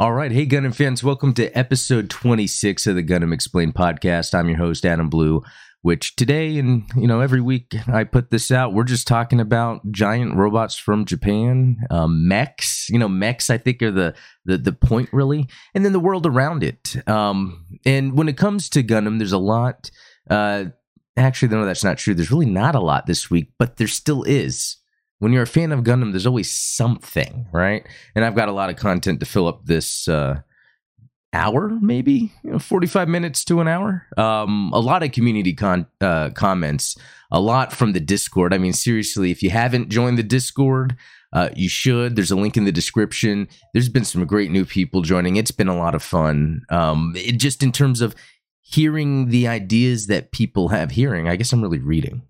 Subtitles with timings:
[0.00, 0.32] All right.
[0.32, 1.04] Hey, Gundam fans.
[1.04, 4.34] Welcome to episode 26 of the Gundam Explained podcast.
[4.34, 5.40] I'm your host, Adam Blue,
[5.82, 8.74] which today and, you know, every week I put this out.
[8.74, 12.88] We're just talking about giant robots from Japan, um, mechs.
[12.90, 15.46] You know, mechs, I think, are the, the, the point, really,
[15.76, 16.96] and then the world around it.
[17.08, 19.92] Um, and when it comes to Gundam, there's a lot.
[20.28, 20.64] Uh,
[21.16, 22.14] actually, no, that's not true.
[22.14, 24.78] There's really not a lot this week, but there still is
[25.18, 27.86] when you're a fan of Gundam, there's always something, right?
[28.14, 30.40] And I've got a lot of content to fill up this uh,
[31.32, 34.06] hour, maybe you know, 45 minutes to an hour.
[34.16, 36.96] Um, a lot of community con- uh, comments,
[37.30, 38.54] a lot from the Discord.
[38.54, 40.96] I mean, seriously, if you haven't joined the Discord,
[41.32, 42.14] uh, you should.
[42.16, 43.48] There's a link in the description.
[43.72, 45.36] There's been some great new people joining.
[45.36, 46.62] It's been a lot of fun.
[46.70, 48.14] Um, it, just in terms of
[48.60, 52.22] hearing the ideas that people have hearing, I guess I'm really reading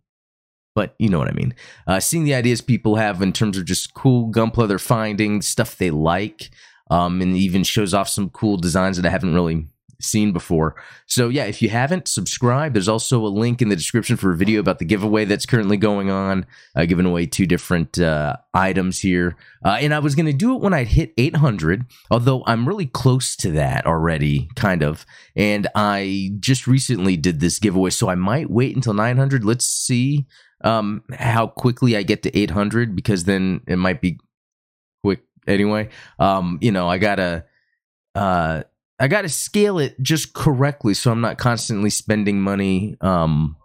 [0.75, 1.55] but you know what I mean.
[1.87, 5.77] Uh, seeing the ideas people have in terms of just cool gunpla they're finding, stuff
[5.77, 6.51] they like,
[6.91, 9.69] um, and even shows off some cool designs that I haven't really
[10.01, 10.77] seen before.
[11.07, 12.73] So yeah, if you haven't, subscribe.
[12.73, 15.77] There's also a link in the description for a video about the giveaway that's currently
[15.77, 16.47] going on,
[16.77, 19.37] uh, giving away two different uh, items here.
[19.65, 22.87] Uh, and I was going to do it when I hit 800, although I'm really
[22.87, 25.07] close to that already, kind of.
[25.35, 29.45] And I just recently did this giveaway, so I might wait until 900.
[29.45, 30.27] Let's see
[30.63, 34.19] um, how quickly I get to 800 because then it might be
[35.03, 35.89] quick anyway.
[36.19, 37.45] Um, you know, I gotta,
[38.15, 38.63] uh,
[38.99, 43.57] I gotta scale it just correctly so I'm not constantly spending money, um,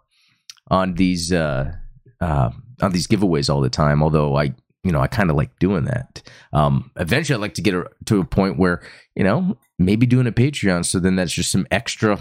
[0.68, 1.72] on these, uh,
[2.20, 4.02] uh, on these giveaways all the time.
[4.02, 6.22] Although I, you know, I kind of like doing that.
[6.52, 7.74] Um, eventually I'd like to get
[8.06, 8.82] to a point where,
[9.14, 10.84] you know, maybe doing a Patreon.
[10.84, 12.20] So then that's just some extra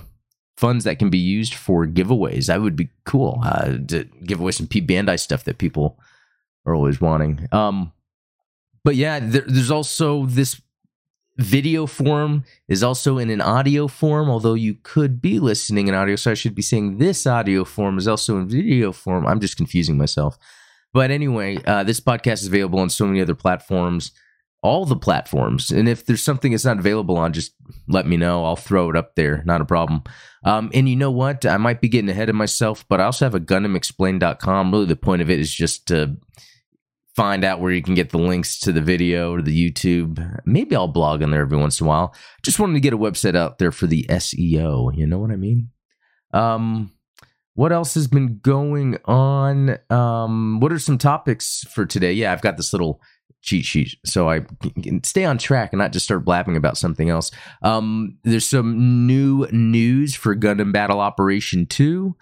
[0.60, 2.48] funds that can be used for giveaways.
[2.48, 5.98] That would be cool uh, to give away some P-Bandai stuff that people
[6.66, 7.48] are always wanting.
[7.54, 7.94] Um,
[8.84, 10.62] but yeah, there, there's also this
[11.38, 16.18] video form is also in an audio form, although you could be listening in audio.
[16.18, 19.26] So I should be saying this audio form is also in video form.
[19.26, 20.38] I'm just confusing myself.
[20.92, 24.12] But anyway, uh, this podcast is available on so many other platforms
[24.62, 25.72] all the platforms.
[25.72, 27.54] And if there's something that's not available on, just
[27.88, 28.44] let me know.
[28.44, 29.42] I'll throw it up there.
[29.46, 30.04] Not a problem.
[30.44, 31.46] Um, and you know what?
[31.46, 34.72] I might be getting ahead of myself, but I also have a GundamExplained.com.
[34.72, 36.18] Really, the point of it is just to
[37.16, 40.40] find out where you can get the links to the video or the YouTube.
[40.46, 42.16] Maybe I'll blog on there every once in a while.
[42.44, 44.96] Just wanted to get a website out there for the SEO.
[44.96, 45.70] You know what I mean?
[46.34, 46.92] Um,
[47.56, 49.78] what else has been going on?
[49.90, 52.14] Um, what are some topics for today?
[52.14, 53.02] Yeah, I've got this little
[53.42, 54.42] cheat sheet so I
[54.82, 57.32] can stay on track and not just start blabbing about something else.
[57.62, 62.16] Um, there's some new news for Gundam Battle Operation 2.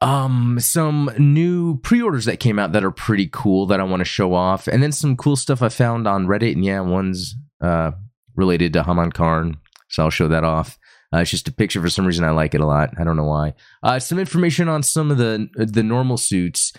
[0.00, 4.04] Um, some new pre-orders that came out that are pretty cool that I want to
[4.04, 6.54] show off, and then some cool stuff I found on Reddit.
[6.54, 7.92] And yeah, one's uh,
[8.34, 9.58] related to Haman Karn,
[9.88, 10.76] so I'll show that off.
[11.14, 11.80] Uh, it's just a picture.
[11.80, 12.90] For some reason, I like it a lot.
[12.98, 13.54] I don't know why.
[13.82, 16.72] Uh, some information on some of the the normal suits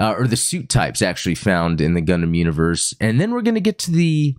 [0.00, 2.94] uh, or the suit types actually found in the Gundam universe.
[3.00, 4.34] And then we're going to get to the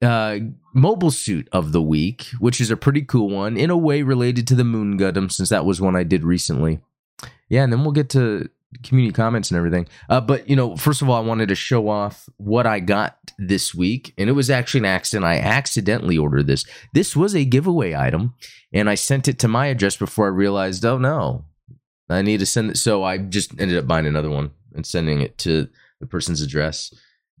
[0.00, 0.38] uh,
[0.72, 4.46] mobile suit of the week, which is a pretty cool one, in a way related
[4.46, 6.78] to the Moon Gundam, since that was one I did recently.
[7.48, 8.48] Yeah, and then we'll get to
[8.82, 9.86] community comments and everything.
[10.08, 13.16] Uh, but you know, first of all, I wanted to show off what I got
[13.38, 15.24] this week, and it was actually an accident.
[15.24, 16.64] I accidentally ordered this.
[16.92, 18.34] This was a giveaway item,
[18.72, 21.44] and I sent it to my address before I realized, oh no,
[22.08, 22.76] I need to send it.
[22.76, 25.68] So I just ended up buying another one and sending it to
[26.00, 26.92] the person's address.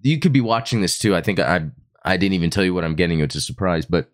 [0.02, 1.14] You could be watching this too.
[1.14, 1.66] I think I
[2.04, 3.20] I didn't even tell you what I'm getting.
[3.20, 4.10] It's a surprise, but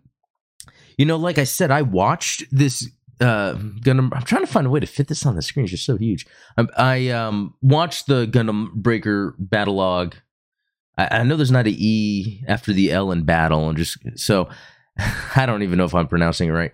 [0.97, 2.89] you know, like I said, I watched this.
[3.19, 4.09] Uh, Gundam.
[4.15, 5.65] I'm trying to find a way to fit this on the screen.
[5.65, 6.25] It's just so huge.
[6.57, 10.15] I, I um watched the Gundam Breaker battle log.
[10.97, 14.49] I, I know there's not an E after the L in battle, and just so
[15.35, 16.73] I don't even know if I'm pronouncing it right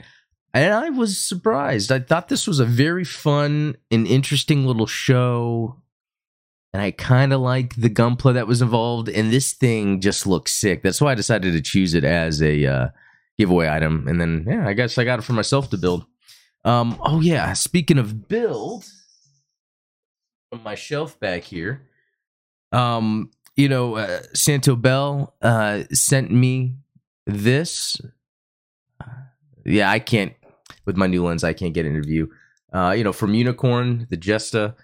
[0.60, 1.92] and I was surprised.
[1.92, 5.76] I thought this was a very fun and interesting little show.
[6.74, 9.10] And I kind of like the gunpla that was involved.
[9.10, 10.84] And this thing just looks sick.
[10.84, 12.88] That's why I decided to choose it as a uh,
[13.38, 14.08] giveaway item.
[14.08, 16.06] And then, yeah, I guess I got it for myself to build.
[16.66, 17.54] Um, oh, yeah.
[17.54, 18.86] Speaking of build,
[20.50, 21.88] from my shelf back here,
[22.72, 26.76] um, you know, uh, Santo Bell uh, sent me
[27.26, 28.00] this
[29.68, 30.34] yeah, I can't
[30.88, 31.44] with my new lens.
[31.44, 32.28] I can't get an interview.
[32.74, 34.76] Uh, you know, from Unicorn, the Jesta.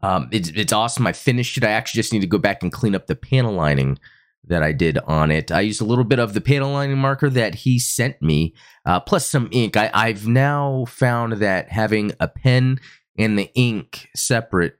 [0.00, 1.06] Um, it's it's awesome.
[1.06, 1.64] I finished it.
[1.64, 3.98] I actually just need to go back and clean up the panel lining
[4.44, 5.52] that I did on it.
[5.52, 8.54] I used a little bit of the panel lining marker that he sent me,
[8.84, 9.76] uh, plus some ink.
[9.76, 12.80] I, I've now found that having a pen
[13.16, 14.78] and the ink separate,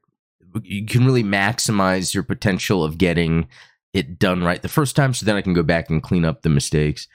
[0.62, 3.46] you can really maximize your potential of getting
[3.92, 6.42] it done right the first time, so then I can go back and clean up
[6.42, 7.06] the mistakes.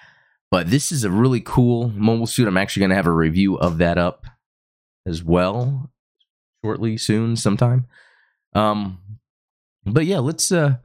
[0.50, 2.48] But this is a really cool mobile suit.
[2.48, 4.26] I'm actually going to have a review of that up
[5.06, 5.92] as well
[6.64, 7.86] shortly, soon, sometime.
[8.54, 9.00] Um,
[9.86, 10.78] but yeah, let's uh,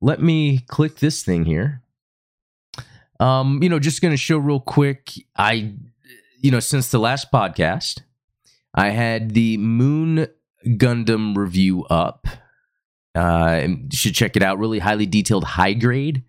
[0.00, 1.82] let me click this thing here.
[3.20, 5.12] Um, you know, just going to show real quick.
[5.36, 5.74] I,
[6.40, 8.02] you know, since the last podcast,
[8.74, 10.26] I had the Moon
[10.66, 12.26] Gundam review up.
[13.14, 14.58] Uh, should check it out.
[14.58, 16.24] Really highly detailed, high grade.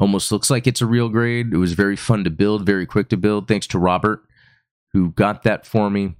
[0.00, 1.52] Almost looks like it's a real grade.
[1.52, 3.46] It was very fun to build, very quick to build.
[3.46, 4.24] Thanks to Robert,
[4.94, 6.16] who got that for me.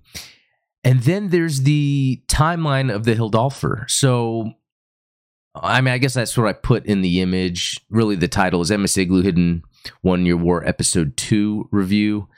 [0.85, 3.91] And then there's the timeline of the Hildolfr.
[3.91, 4.53] So,
[5.55, 7.81] I mean, I guess that's what I put in the image.
[7.89, 9.63] Really, the title is MS Igloo Hidden
[10.03, 12.29] One Year War Episode 2 review.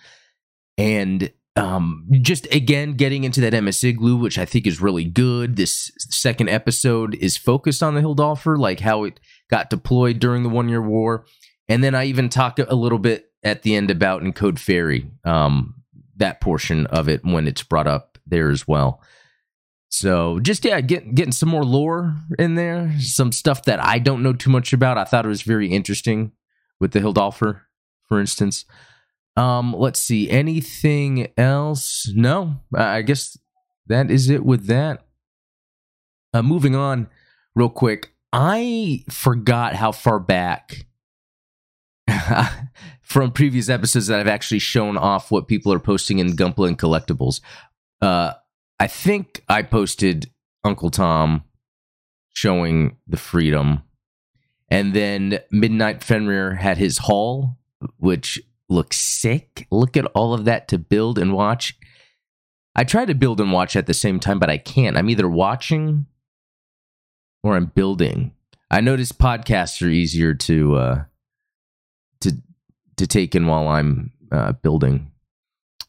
[0.78, 5.56] And um, just again getting into that MS Igloo, which I think is really good.
[5.56, 10.48] This second episode is focused on the Hildolfr, like how it got deployed during the
[10.48, 11.24] One Year War,
[11.68, 15.74] and then I even talk a little bit at the end about Encode Fairy, um,
[16.16, 19.02] that portion of it when it's brought up there as well.
[19.92, 24.22] So just yeah, getting getting some more lore in there, some stuff that I don't
[24.22, 24.96] know too much about.
[24.96, 26.32] I thought it was very interesting
[26.80, 27.60] with the Hildolfr,
[28.08, 28.64] for instance.
[29.36, 30.30] Um, let's see.
[30.30, 32.10] Anything else?
[32.14, 33.36] No, I guess
[33.86, 35.04] that is it with that.
[36.32, 37.08] Uh, moving on,
[37.54, 38.11] real quick.
[38.32, 40.86] I forgot how far back
[43.02, 46.78] from previous episodes that I've actually shown off what people are posting in Gunpla and
[46.78, 47.40] collectibles.
[48.00, 48.32] Uh,
[48.80, 50.30] I think I posted
[50.64, 51.44] Uncle Tom
[52.30, 53.82] showing the freedom,
[54.70, 57.58] and then Midnight Fenrir had his haul,
[57.98, 58.40] which
[58.70, 59.66] looks sick.
[59.70, 61.76] Look at all of that to build and watch.
[62.74, 64.96] I try to build and watch at the same time, but I can't.
[64.96, 66.06] I'm either watching
[67.42, 68.32] or I'm building.
[68.70, 71.04] I notice podcasts are easier to uh,
[72.20, 72.36] to
[72.96, 75.10] to take in while I'm uh, building.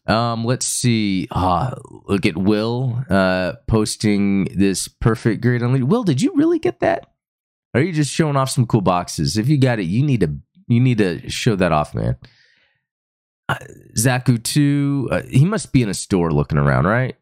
[0.06, 1.28] Um, let's see.
[1.32, 6.82] Uh, look at Will uh, posting this perfect grade on Will, did you really get
[6.82, 7.14] that?
[7.74, 9.38] Or are you just showing off some cool boxes?
[9.38, 10.36] If you got it, you need to
[10.68, 12.18] you need to show that off, man.
[13.50, 13.58] Uh,
[13.98, 17.16] Zaku 2, uh, he must be in a store looking around, right?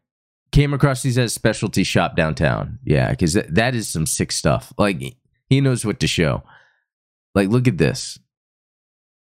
[0.52, 2.78] Came across these at a specialty shop downtown.
[2.84, 4.72] Yeah, because th- that is some sick stuff.
[4.76, 5.16] Like,
[5.48, 6.42] he knows what to show.
[7.34, 8.18] Like, look at this.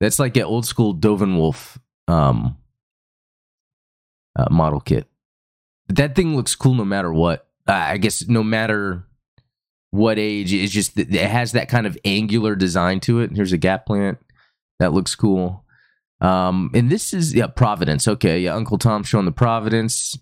[0.00, 1.78] That's like an old school Dovenwolf
[2.08, 2.56] um,
[4.36, 5.06] uh, model kit.
[5.86, 7.46] But that thing looks cool no matter what.
[7.68, 9.04] Uh, I guess no matter
[9.92, 13.30] what age, it's just it has that kind of angular design to it.
[13.32, 14.18] Here's a Gaplant
[14.80, 15.64] that looks cool.
[16.20, 18.08] Um, and this is yeah, Providence.
[18.08, 20.18] Okay, yeah, Uncle Tom showing the Providence.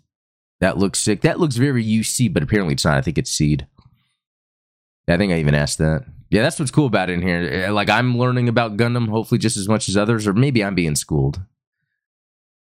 [0.61, 1.23] That looks sick.
[1.23, 2.99] That looks very UC, but apparently it's not.
[2.99, 3.67] I think it's Seed.
[5.09, 6.05] I think I even asked that.
[6.31, 7.67] Yeah, that's what's cool about it in here.
[7.69, 10.75] Uh, like I'm learning about Gundam, hopefully just as much as others, or maybe I'm
[10.75, 11.41] being schooled.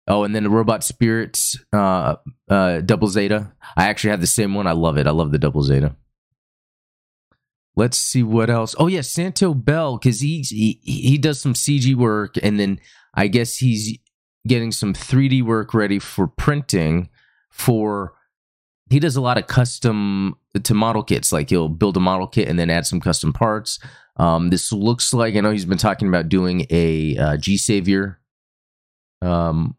[0.06, 2.16] Oh, and then the Robot Spirits, uh,
[2.48, 3.52] uh, Double Zeta.
[3.76, 4.66] I actually have the same one.
[4.66, 5.06] I love it.
[5.06, 5.96] I love the Double Zeta.
[7.76, 8.74] Let's see what else.
[8.78, 12.80] Oh yeah, Santo Bell because he, he he does some CG work, and then
[13.14, 13.98] I guess he's
[14.46, 17.10] getting some 3D work ready for printing
[17.58, 18.14] for
[18.88, 21.32] he does a lot of custom to model kits.
[21.32, 23.78] Like he'll build a model kit and then add some custom parts.
[24.16, 28.18] Um, this looks like i know he's been talking about doing a uh, g savior
[29.22, 29.76] um,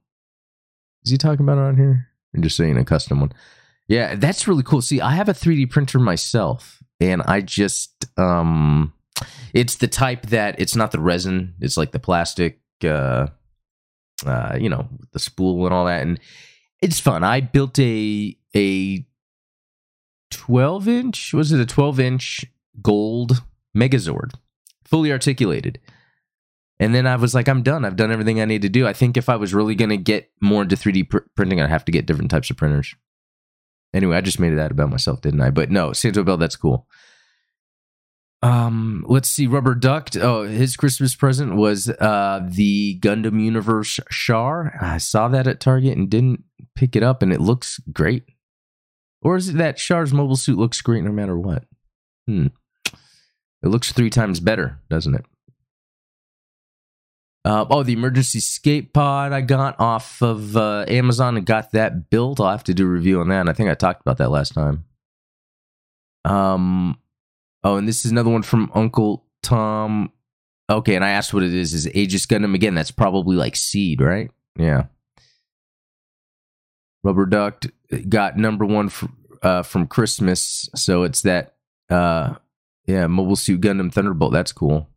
[1.03, 2.07] is he talking about it on here?
[2.35, 3.33] I'm just saying a custom one.
[3.87, 4.81] Yeah that's really cool.
[4.81, 8.93] See i have a 3d printer myself and i just um
[9.53, 13.27] it's the type that it's not the resin it's like the plastic uh,
[14.25, 16.19] uh, you know, the spool and all that, and
[16.81, 17.23] it's fun.
[17.23, 19.05] I built a a
[20.31, 21.33] twelve inch.
[21.33, 22.45] Was it a twelve inch
[22.81, 23.43] gold
[23.75, 24.33] Megazord,
[24.83, 25.79] fully articulated?
[26.79, 27.83] And then I was like, I'm done.
[27.83, 28.87] I've done everything I need to do.
[28.87, 31.69] I think if I was really going to get more into 3D pr- printing, I'd
[31.69, 32.95] have to get different types of printers.
[33.93, 35.49] Anyway, I just made that about myself, didn't I?
[35.49, 36.87] But no, Santo Bell, that's cool.
[38.41, 39.47] Um, let's see.
[39.47, 40.15] Rubber Duck.
[40.15, 44.77] Oh, his Christmas present was uh the Gundam Universe Char.
[44.79, 46.45] I saw that at Target and didn't
[46.75, 48.23] pick it up, and it looks great.
[49.21, 51.65] Or is it that Char's mobile suit looks great no matter what?
[52.27, 52.47] Hmm.
[53.61, 55.25] It looks three times better, doesn't it?
[57.43, 62.09] Uh, oh, the emergency skate pod I got off of uh, Amazon and got that
[62.09, 62.39] built.
[62.39, 63.41] I'll have to do a review on that.
[63.41, 64.85] And I think I talked about that last time.
[66.25, 66.97] Um,
[67.63, 70.11] Oh, and this is another one from Uncle Tom.
[70.69, 71.73] Okay, and I asked what it is.
[71.73, 72.75] Is Aegis Gundam again?
[72.75, 74.31] That's probably like Seed, right?
[74.57, 74.85] Yeah.
[77.03, 77.65] Rubber Duck
[78.07, 79.09] got number one for,
[79.41, 81.55] uh, from Christmas, so it's that
[81.89, 82.35] uh,
[82.85, 84.33] Yeah, Mobile Suit Gundam Thunderbolt.
[84.33, 84.89] That's cool.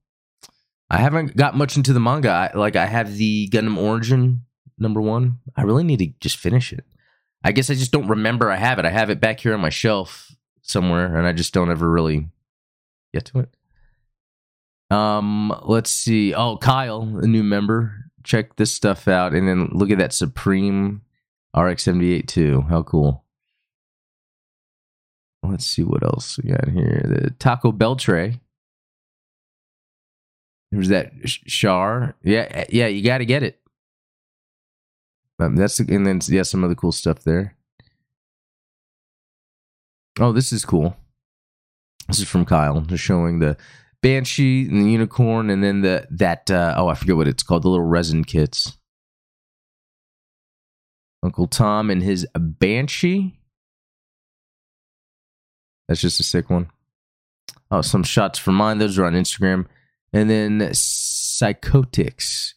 [0.90, 2.30] I haven't got much into the manga.
[2.30, 4.42] I, like I have the Gundam Origin
[4.78, 5.38] number one.
[5.56, 6.84] I really need to just finish it.
[7.44, 8.84] I guess I just don't remember I have it.
[8.84, 12.28] I have it back here on my shelf somewhere, and I just don't ever really
[13.12, 13.48] get to it.
[14.94, 16.34] Um, let's see.
[16.34, 18.10] Oh, Kyle, a new member.
[18.22, 21.02] Check this stuff out, and then look at that Supreme
[21.56, 22.62] RX seventy eight two.
[22.62, 23.24] How cool!
[25.42, 27.02] Let's see what else we got here.
[27.04, 28.40] The Taco Bell tray.
[30.70, 32.14] There's that Char.
[32.22, 33.60] Yeah, yeah, you got to get it.
[35.38, 37.56] Um, that's and then yeah, some other cool stuff there.
[40.20, 40.96] Oh, this is cool.
[42.08, 43.56] This is from Kyle, just showing the
[44.02, 47.64] banshee and the unicorn, and then the that uh, oh I forget what it's called,
[47.64, 48.76] the little resin kits.
[51.22, 53.38] Uncle Tom and his banshee.
[55.88, 56.70] That's just a sick one.
[57.70, 58.78] Oh, some shots from mine.
[58.78, 59.66] Those are on Instagram.
[60.12, 62.54] And then Psychotics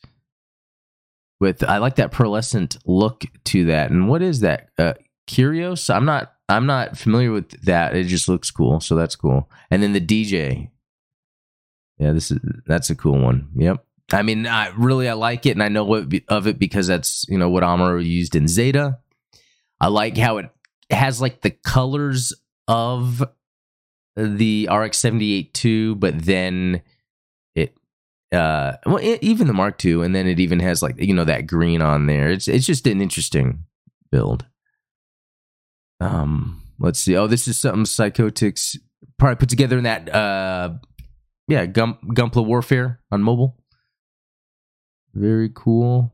[1.40, 3.92] with I like that pearlescent look to that.
[3.92, 4.70] And what is that?
[4.78, 4.94] Uh,
[5.28, 5.90] Curios?
[5.90, 7.96] I'm not I'm not familiar with that.
[7.96, 9.50] It just looks cool, so that's cool.
[9.72, 10.70] And then the DJ.
[11.98, 13.50] Yeah, this is that's a cool one.
[13.56, 13.84] Yep.
[14.12, 17.26] I mean, I really I like it, and I know what of it because that's
[17.28, 19.00] you know what Amuro used in Zeta.
[19.82, 20.50] I like how it
[20.92, 22.34] has like the colors
[22.68, 23.24] of
[24.16, 26.82] the RX seventy eight two, but then
[27.56, 27.76] it
[28.32, 31.26] uh well it, even the mark two, and then it even has like you know
[31.26, 32.30] that green on there.
[32.30, 33.66] It's it's just an interesting
[34.12, 34.46] build.
[36.00, 37.18] Um let's see.
[37.18, 38.78] Oh this is something psychotics
[39.18, 40.74] probably put together in that uh
[41.48, 43.58] yeah Gum- gunpla warfare on mobile
[45.16, 46.14] very cool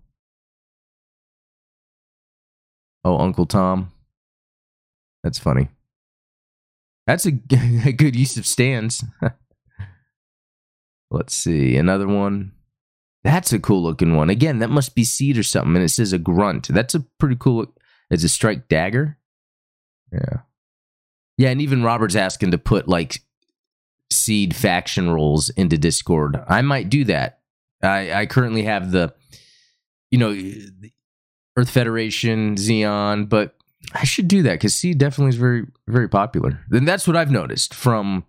[3.03, 3.91] oh uncle tom
[5.23, 5.67] that's funny
[7.07, 7.31] that's a,
[7.85, 9.03] a good use of stands
[11.11, 11.75] Let's see.
[11.75, 12.53] Another one.
[13.23, 14.29] That's a cool looking one.
[14.31, 15.75] Again, that must be seed or something.
[15.75, 16.69] And it says a grunt.
[16.69, 17.79] That's a pretty cool look.
[18.09, 19.17] It's a strike dagger.
[20.11, 20.39] Yeah.
[21.37, 23.21] Yeah, and even Robert's asking to put like
[24.09, 26.41] seed faction roles into Discord.
[26.47, 27.40] I might do that.
[27.83, 29.13] I, I currently have the,
[30.09, 30.37] you know,
[31.57, 33.55] Earth Federation, Zeon, but
[33.93, 36.59] I should do that because seed definitely is very, very popular.
[36.69, 38.25] Then that's what I've noticed from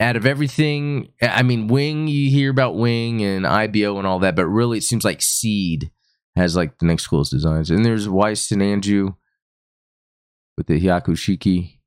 [0.00, 4.36] out of everything, I mean, Wing, you hear about Wing and IBO and all that,
[4.36, 5.90] but really it seems like Seed
[6.36, 7.70] has like the next coolest designs.
[7.70, 9.14] And there's Weiss and Anju
[10.56, 11.78] with the Hyakushiki.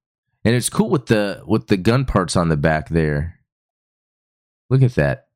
[0.45, 3.39] And it's cool with the with the gun parts on the back there.
[4.69, 5.26] Look at that.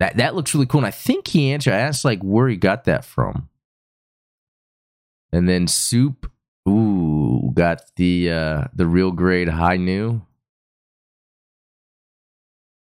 [0.00, 0.80] That that looks really cool.
[0.80, 1.74] And I think he answered.
[1.74, 3.48] I asked like where he got that from.
[5.32, 6.30] And then Soup,
[6.68, 10.22] ooh, got the uh the real grade Hi-Nu.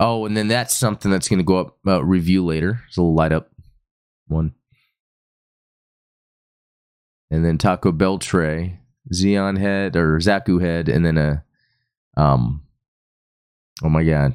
[0.01, 2.81] Oh, and then that's something that's going to go up uh, review later.
[2.89, 3.51] It's a little light up
[4.27, 4.55] one.
[7.31, 8.81] And then Taco Bell tray,
[9.13, 11.45] Zeon head or Zaku head, and then a
[12.17, 12.63] um.
[13.83, 14.35] Oh my god!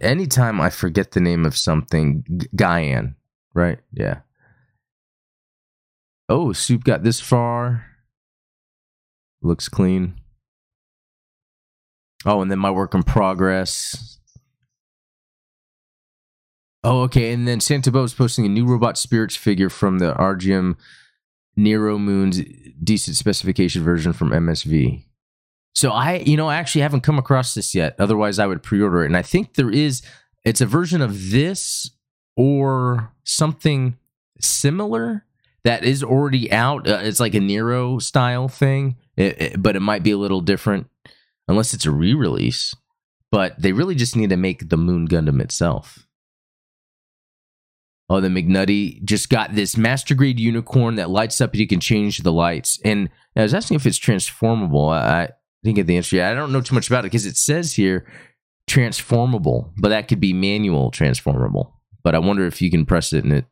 [0.00, 2.24] Anytime I forget the name of something,
[2.56, 3.14] Gyan,
[3.54, 3.78] right?
[3.92, 4.20] Yeah.
[6.28, 7.84] Oh, soup got this far.
[9.42, 10.14] Looks clean.
[12.24, 14.18] Oh, and then my work in progress.
[16.84, 17.32] Oh, okay.
[17.32, 20.76] And then Santabo is posting a new robot spirits figure from the RGM
[21.56, 22.40] Nero Moon's
[22.82, 25.04] decent specification version from MSV.
[25.74, 27.96] So I, you know, I actually haven't come across this yet.
[27.98, 29.06] Otherwise, I would pre-order it.
[29.06, 30.02] And I think there is.
[30.44, 31.90] It's a version of this
[32.36, 33.96] or something
[34.40, 35.24] similar
[35.64, 36.88] that is already out.
[36.88, 40.40] Uh, it's like a Nero style thing, it, it, but it might be a little
[40.40, 40.88] different
[41.46, 42.74] unless it's a re-release.
[43.30, 46.06] But they really just need to make the Moon Gundam itself.
[48.10, 52.18] Oh, the McNutty just got this master grade unicorn that lights up you can change
[52.18, 52.78] the lights.
[52.84, 54.90] And I was asking if it's transformable.
[54.90, 55.30] I,
[55.62, 56.22] didn't get the answer.
[56.22, 58.06] I don't know too much about it because it says here
[58.66, 61.80] transformable, but that could be manual transformable.
[62.02, 63.44] But I wonder if you can press it and it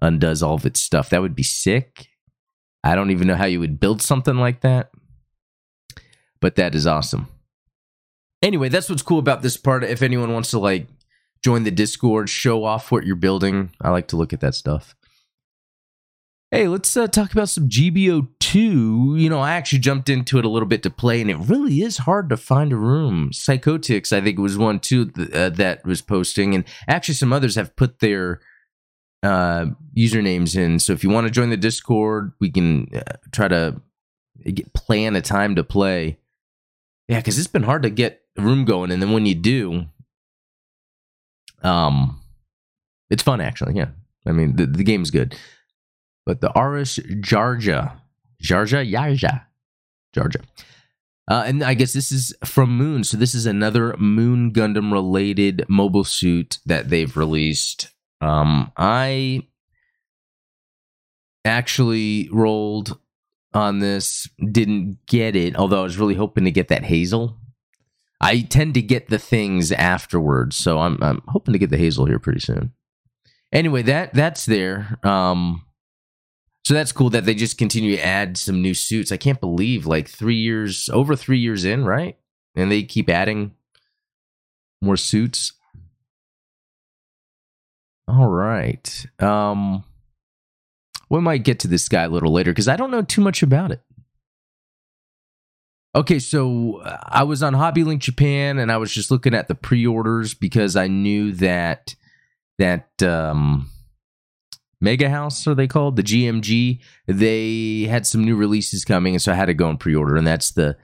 [0.00, 1.10] undoes all of its stuff.
[1.10, 2.08] That would be sick.
[2.82, 4.90] I don't even know how you would build something like that.
[6.40, 7.28] But that is awesome.
[8.42, 9.84] Anyway, that's what's cool about this part.
[9.84, 10.86] If anyone wants to like
[11.42, 13.70] join the Discord, show off what you're building.
[13.80, 14.94] I like to look at that stuff.
[16.52, 19.20] Hey, let's uh, talk about some GBO2.
[19.20, 21.80] You know, I actually jumped into it a little bit to play, and it really
[21.80, 23.32] is hard to find a room.
[23.32, 27.54] Psychotics, I think, was one too th- uh, that was posting, and actually, some others
[27.54, 28.40] have put their
[29.22, 29.66] uh,
[29.96, 30.80] usernames in.
[30.80, 33.80] So if you want to join the Discord, we can uh, try to
[34.52, 36.18] get, plan a time to play.
[37.06, 39.84] Yeah, because it's been hard to get a room going, and then when you do,
[41.62, 42.20] um,
[43.08, 43.74] it's fun actually.
[43.76, 43.90] Yeah,
[44.26, 45.36] I mean the the game's good,
[46.26, 48.00] but the RS Jarja,
[48.42, 49.44] Jarja, Yarja,
[50.14, 50.42] Jarja.
[51.28, 53.04] Uh, and I guess this is from Moon.
[53.04, 57.88] So this is another Moon Gundam related mobile suit that they've released.
[58.20, 59.46] Um, I
[61.44, 62.98] actually rolled
[63.54, 67.36] on this, didn't get it, although I was really hoping to get that Hazel.
[68.20, 72.04] I tend to get the things afterwards, so I'm I'm hoping to get the Hazel
[72.06, 72.72] here pretty soon.
[73.52, 74.98] Anyway, that that's there.
[75.02, 75.64] Um,
[76.70, 79.10] so that's cool that they just continue to add some new suits.
[79.10, 82.16] I can't believe like three years, over three years in, right?
[82.54, 83.56] And they keep adding
[84.80, 85.54] more suits.
[88.06, 89.04] All right.
[89.18, 89.82] Um,
[91.08, 93.42] we might get to this guy a little later because I don't know too much
[93.42, 93.80] about it.
[95.96, 99.56] Okay, so uh, I was on HobbyLink Japan and I was just looking at the
[99.56, 101.96] pre-orders because I knew that
[102.60, 103.68] that um
[104.80, 105.96] Mega House are they called?
[105.96, 106.80] The GMG.
[107.06, 110.16] They had some new releases coming, and so I had to go and pre-order.
[110.16, 110.76] And that's the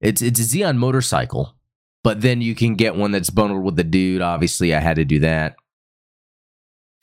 [0.00, 1.54] it's it's a Zeon motorcycle,
[2.02, 4.22] but then you can get one that's bundled with the dude.
[4.22, 5.56] Obviously, I had to do that.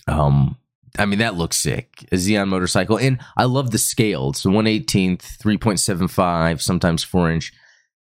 [0.07, 0.57] Um,
[0.97, 2.07] I mean that looks sick.
[2.11, 4.29] A Zeon motorcycle, and I love the scale.
[4.29, 7.53] It's one eighteenth, three point seven five, sometimes four inch.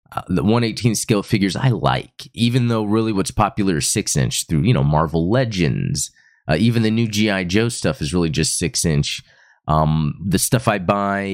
[0.09, 4.47] Uh, the 118 scale figures I like, even though really what's popular is six inch
[4.47, 6.11] through you know Marvel Legends,
[6.49, 9.23] uh, even the new GI Joe stuff is really just six inch.
[9.67, 11.25] Um, the stuff I buy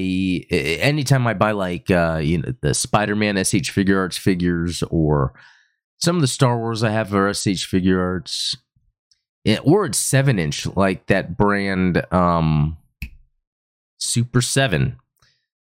[0.50, 5.34] anytime I buy like uh, you know the Spider Man SH Figuarts figures or
[6.00, 8.58] some of the Star Wars I have are SH Figuarts,
[9.44, 12.78] yeah, or it's seven inch like that brand um,
[14.00, 14.98] Super Seven.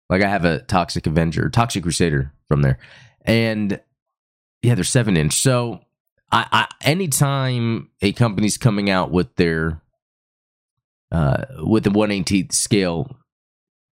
[0.09, 2.77] Like I have a Toxic Avenger, Toxic Crusader from there,
[3.25, 3.79] and
[4.61, 5.33] yeah, they're seven inch.
[5.33, 5.81] So
[6.31, 9.81] I, I anytime a company's coming out with their
[11.11, 13.17] uh with the 118th scale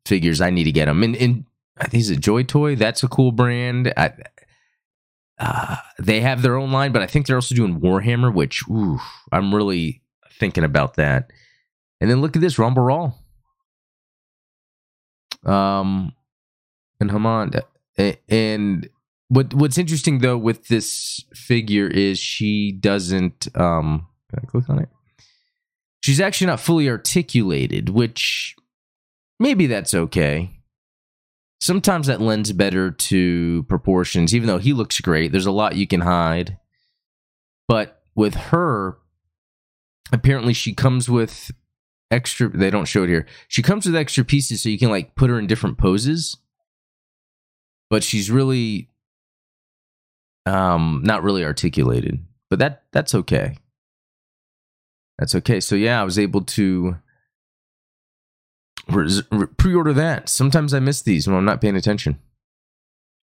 [0.06, 1.02] figures, I need to get them.
[1.02, 1.44] And, and
[1.76, 2.74] I think it's a Joy Toy.
[2.74, 3.92] That's a cool brand.
[3.96, 4.12] I,
[5.38, 8.98] uh, they have their own line, but I think they're also doing Warhammer, which ooh,
[9.30, 11.30] I'm really thinking about that.
[12.00, 13.18] And then look at this Ramba Ral.
[15.44, 16.12] Um,
[17.00, 17.52] and Hamon,
[18.28, 18.88] and
[19.28, 24.78] what what's interesting though with this figure is she doesn't um can I click on
[24.78, 24.88] it?
[26.02, 28.56] She's actually not fully articulated, which
[29.38, 30.50] maybe that's okay.
[31.60, 35.32] Sometimes that lends better to proportions, even though he looks great.
[35.32, 36.56] There's a lot you can hide.
[37.66, 38.98] But with her,
[40.12, 41.50] apparently she comes with
[42.10, 43.26] extra they don't show it here.
[43.48, 46.36] She comes with extra pieces so you can like put her in different poses.
[47.90, 48.90] But she's really
[50.48, 53.58] um, not really articulated, but that that's okay.
[55.18, 55.60] That's okay.
[55.60, 56.96] So yeah, I was able to
[59.58, 60.28] pre-order that.
[60.28, 62.18] Sometimes I miss these when I'm not paying attention.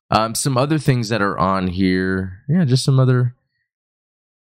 [0.09, 2.43] Um, some other things that are on here.
[2.49, 3.35] Yeah, just some other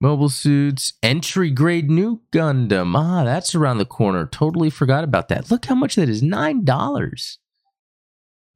[0.01, 0.93] mobile suits.
[1.03, 2.95] Entry grade Nu Gundam.
[2.95, 4.25] Ah, that's around the corner.
[4.25, 5.51] Totally forgot about that.
[5.51, 6.23] Look how much that is.
[6.23, 7.39] Nine dollars.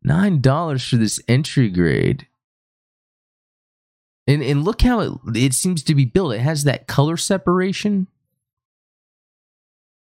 [0.04, 2.28] Nine dollars for this entry grade.
[4.30, 6.36] And and look how it it seems to be built.
[6.36, 8.06] It has that color separation.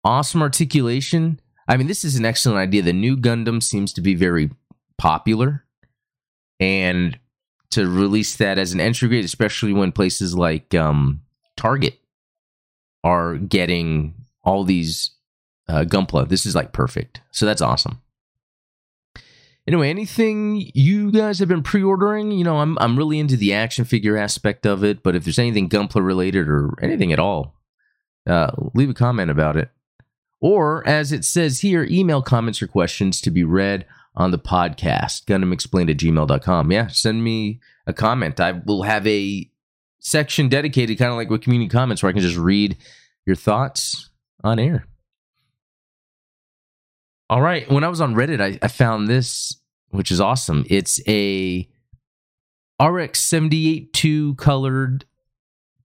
[0.04, 1.40] Awesome articulation.
[1.68, 2.84] I mean, this is an excellent idea.
[2.84, 4.52] The Nu Gundam seems to be very
[5.00, 5.66] popular.
[6.60, 7.18] And
[7.72, 11.22] to release that as an entry grade, especially when places like um,
[11.58, 12.00] Target
[13.04, 14.14] are getting
[14.44, 15.12] all these
[15.68, 17.22] uh, Gunpla, this is like perfect.
[17.32, 18.02] So that's awesome.
[19.70, 22.32] Anyway, anything you guys have been pre-ordering?
[22.32, 25.38] You know, I'm I'm really into the action figure aspect of it, but if there's
[25.38, 27.54] anything Gunpla related or anything at all,
[28.26, 29.70] uh, leave a comment about it.
[30.40, 35.26] Or as it says here, email comments or questions to be read on the podcast.
[35.26, 36.72] GundamExplained at gmail.com.
[36.72, 38.40] Yeah, send me a comment.
[38.40, 39.52] I will have a
[40.00, 42.76] section dedicated, kind of like with community comments, where I can just read
[43.28, 44.10] your thoughts
[44.44, 44.88] on air.
[47.30, 47.70] All right.
[47.70, 49.59] When I was on Reddit, I, I found this
[49.90, 50.66] which is awesome.
[50.70, 51.68] It's a
[52.82, 55.06] RX 78 2 colored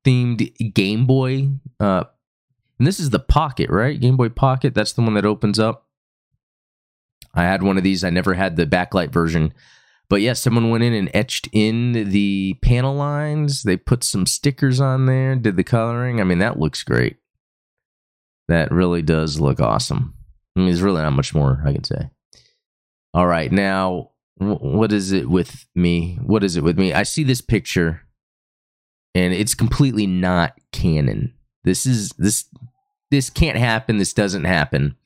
[0.04, 1.48] themed Game Boy.
[1.80, 2.04] Uh,
[2.78, 3.98] and this is the Pocket, right?
[3.98, 4.74] Game Boy Pocket.
[4.74, 5.86] That's the one that opens up.
[7.34, 8.04] I had one of these.
[8.04, 9.52] I never had the backlight version.
[10.08, 13.62] But yes, yeah, someone went in and etched in the panel lines.
[13.62, 16.20] They put some stickers on there, did the coloring.
[16.20, 17.16] I mean, that looks great.
[18.48, 20.14] That really does look awesome.
[20.54, 22.10] I mean, there's really not much more I can say.
[23.14, 26.18] All right, now what is it with me?
[26.20, 26.92] What is it with me?
[26.92, 28.02] I see this picture
[29.14, 31.32] and it's completely not canon.
[31.62, 32.46] This is this
[33.10, 33.98] this can't happen.
[33.98, 34.96] This doesn't happen.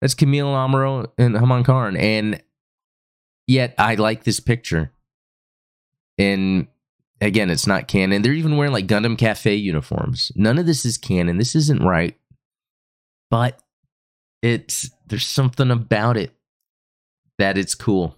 [0.00, 2.42] That's Camille Amuro and Haman Karn, and
[3.46, 4.90] yet I like this picture.
[6.18, 6.68] And
[7.20, 8.22] again, it's not canon.
[8.22, 10.32] They're even wearing like Gundam Cafe uniforms.
[10.34, 11.38] None of this is canon.
[11.38, 12.16] This isn't right.
[13.30, 13.60] But
[14.42, 16.32] it's there's something about it
[17.38, 18.16] that it's cool.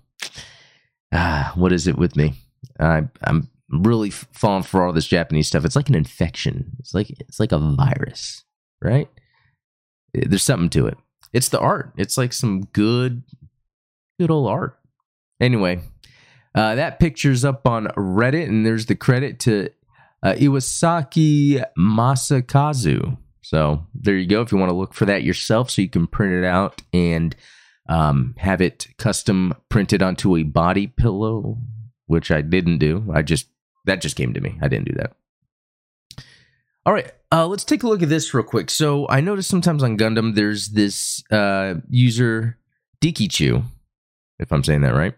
[1.13, 2.35] Ah, what is it with me?
[2.79, 5.65] I, I'm really falling for all this Japanese stuff.
[5.65, 6.73] It's like an infection.
[6.79, 8.45] It's like it's like a virus,
[8.83, 9.09] right?
[10.13, 10.99] There's something to it.
[11.33, 11.93] It's the art.
[11.97, 13.23] It's like some good,
[14.19, 14.79] good old art.
[15.41, 15.81] Anyway,
[16.55, 19.69] uh, that picture's up on Reddit, and there's the credit to
[20.23, 23.19] uh, Iwasaki Masakazu.
[23.43, 24.41] So there you go.
[24.41, 27.37] If you want to look for that yourself, so you can print it out and
[27.89, 31.59] um, have it custom printed onto a body pillow,
[32.07, 33.11] which I didn't do.
[33.13, 33.49] I just
[33.85, 34.59] that just came to me.
[34.61, 35.13] I didn't do that.
[36.85, 38.71] All right, uh, let's take a look at this real quick.
[38.71, 42.59] So I noticed sometimes on Gundam there's this uh, user
[43.01, 43.65] Dikichu,
[44.39, 45.15] if I'm saying that right,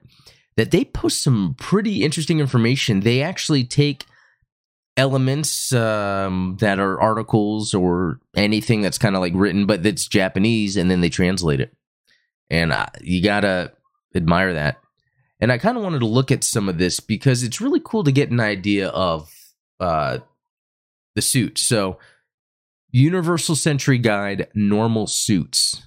[0.56, 3.00] that they post some pretty interesting information.
[3.00, 4.06] They actually take
[4.96, 10.76] elements um, that are articles or anything that's kind of like written, but that's Japanese,
[10.76, 11.72] and then they translate it.
[12.50, 13.72] And uh, you gotta
[14.14, 14.78] admire that.
[15.40, 18.04] And I kind of wanted to look at some of this because it's really cool
[18.04, 19.30] to get an idea of
[19.78, 20.18] uh,
[21.14, 21.58] the suit.
[21.58, 21.98] So,
[22.90, 25.82] Universal Century Guide normal suits.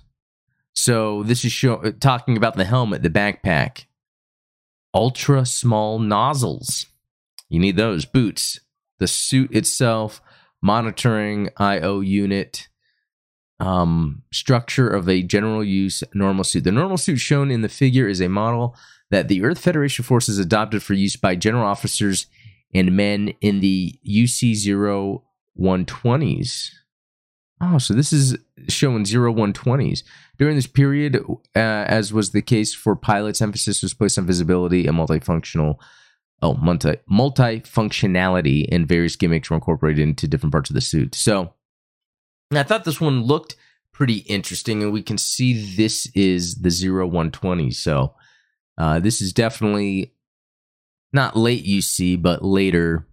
[0.74, 3.86] So this is show, talking about the helmet, the backpack,
[4.94, 6.86] ultra small nozzles.
[7.50, 8.60] You need those boots,
[9.00, 10.22] the suit itself,
[10.62, 12.68] monitoring IO unit,
[13.62, 16.64] um, structure of a general use normal suit.
[16.64, 18.76] The normal suit shown in the figure is a model
[19.12, 22.26] that the Earth Federation forces adopted for use by general officers
[22.74, 25.22] and men in the UC
[25.58, 26.70] 0120s.
[27.64, 28.36] Oh, so this is
[28.68, 30.02] showing 0120s.
[30.40, 31.18] During this period,
[31.56, 35.76] uh, as was the case for pilots, emphasis was placed on visibility and multifunctional,
[36.42, 41.14] oh, multi multifunctionality, and various gimmicks were incorporated into different parts of the suit.
[41.14, 41.54] So,
[42.58, 43.56] I thought this one looked
[43.92, 47.72] pretty interesting, and we can see this is the 0120.
[47.72, 48.16] So,
[48.78, 50.14] uh, this is definitely
[51.14, 53.08] not late UC, but later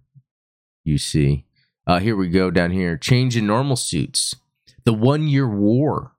[0.87, 1.44] UC.
[1.87, 2.96] Uh, here we go down here.
[2.96, 4.35] Change in normal suits.
[4.85, 6.12] The one year war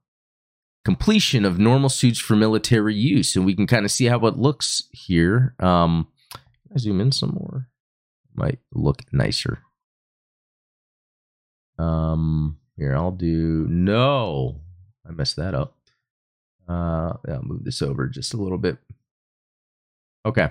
[0.86, 3.36] completion of normal suits for military use.
[3.36, 5.56] And we can kind of see how it looks here.
[5.60, 6.08] Um,
[6.74, 7.68] I zoom in some more.
[8.34, 9.60] Might look nicer.
[11.78, 14.62] Um, here, I'll do no.
[15.08, 15.76] I messed that up.
[16.68, 18.78] Uh, I'll move this over just a little bit.
[20.26, 20.50] Okay.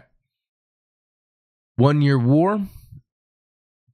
[1.77, 2.61] One year war.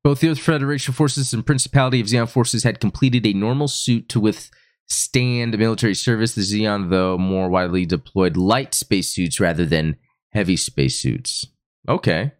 [0.02, 4.08] Both the Earth Federation forces and Principality of Zeon forces had completed a normal suit
[4.10, 4.50] to with
[4.86, 6.34] stand military service.
[6.34, 9.96] The Zeon, though, more widely deployed light spacesuits rather than
[10.32, 11.46] heavy spacesuits.
[11.88, 12.32] Okay.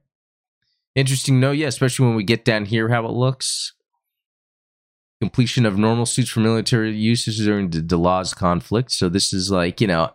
[0.95, 3.73] Interesting note, yeah, especially when we get down here, how it looks.
[5.21, 8.91] Completion of normal suits for military uses during the Delaz conflict.
[8.91, 10.11] So this is like, you know,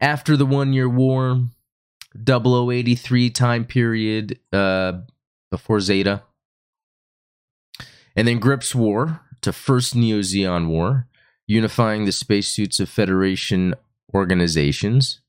[0.00, 1.48] after the one year war,
[2.26, 5.00] 0083 time period, uh,
[5.50, 6.22] before Zeta.
[8.16, 11.06] And then Gryps War to First Neo Zeon War
[11.46, 13.74] unifying the spacesuits of Federation
[14.14, 15.20] organizations.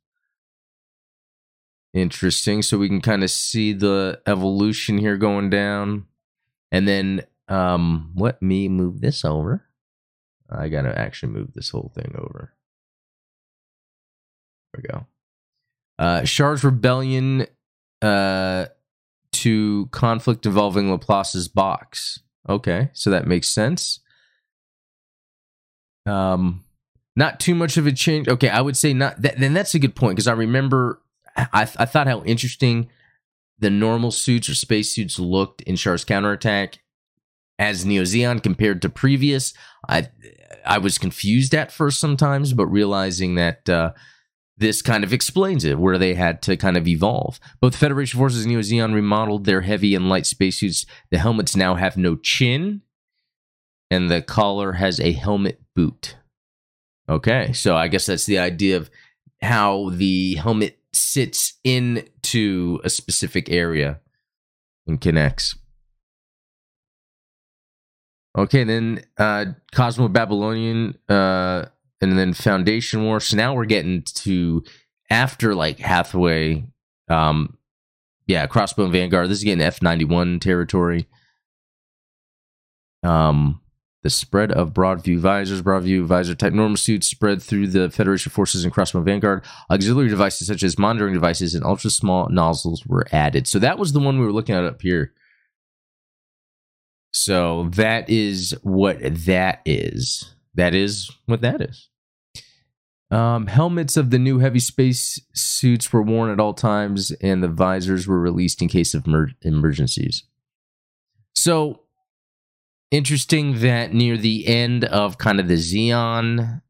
[1.93, 2.62] Interesting.
[2.62, 6.05] So we can kind of see the evolution here going down.
[6.71, 9.65] And then um, let me move this over.
[10.49, 12.53] I got to actually move this whole thing over.
[14.73, 15.05] There we go.
[15.97, 17.45] Uh, Char's rebellion
[18.01, 18.67] uh,
[19.33, 22.19] to conflict involving Laplace's box.
[22.47, 23.99] Okay, so that makes sense.
[26.05, 26.63] Um,
[27.15, 28.27] not too much of a change.
[28.27, 29.21] Okay, I would say not.
[29.21, 31.01] That, then that's a good point because I remember
[31.35, 32.89] I, I thought how interesting
[33.59, 36.79] the normal suits or space suits looked in Char's counterattack
[37.60, 39.54] as Neo Zeon compared to previous.
[39.88, 40.10] I
[40.65, 43.91] I was confused at first sometimes, but realizing that uh,
[44.58, 47.39] this kind of explains it, where they had to kind of evolve.
[47.62, 50.86] Both Federation forces and Neo Zeon remodeled their heavy and light spacesuits.
[51.12, 52.82] The helmets now have no chin,
[53.91, 56.15] and the collar has a helmet boot.
[57.08, 58.89] Okay, so I guess that's the idea of
[59.41, 64.00] how the helmet sits into a specific area
[64.86, 65.56] and connects.
[68.37, 71.65] Okay, then uh, Cosmo Babylonian, uh,
[72.01, 73.19] and then Foundation War.
[73.19, 74.63] So now we're getting to
[75.09, 76.65] after like Hathaway,
[77.09, 77.57] Um,
[78.27, 79.29] yeah, Crossbone Vanguard.
[79.29, 81.07] This is getting F ninety one territory.
[83.01, 83.61] Um,
[84.03, 88.63] the spread of Broadview visors, Broadview visor type normal suits spread through the Federation forces
[88.63, 89.43] and Crossbone Vanguard.
[89.69, 93.47] Auxiliary devices such as monitoring devices and ultra small nozzles were added.
[93.47, 95.13] So that was the one we were looking at up here.
[97.12, 100.34] So that is what that is.
[100.56, 101.89] That is what that is.
[103.12, 107.48] Um, helmets of the new heavy space suits were worn at all times, and the
[107.48, 110.24] visors were released in case of mer- emergencies.
[111.34, 111.82] So
[112.91, 116.62] interesting that near the end of kind of the Zeon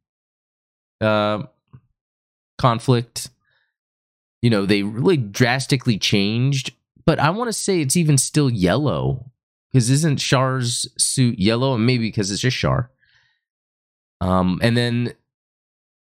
[1.01, 1.43] uh,
[2.57, 3.29] conflict,
[4.41, 6.73] you know, they really drastically changed.
[7.05, 9.31] But I want to say it's even still yellow
[9.71, 11.75] because isn't Char's suit yellow?
[11.75, 12.91] And maybe because it's just Char.
[14.21, 15.13] Um, and then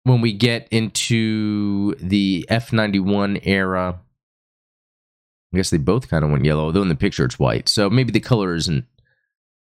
[0.04, 4.00] when we get into the F91 era,
[5.54, 7.70] I guess they both kind of went yellow, though in the picture it's white.
[7.70, 8.86] So maybe the color isn't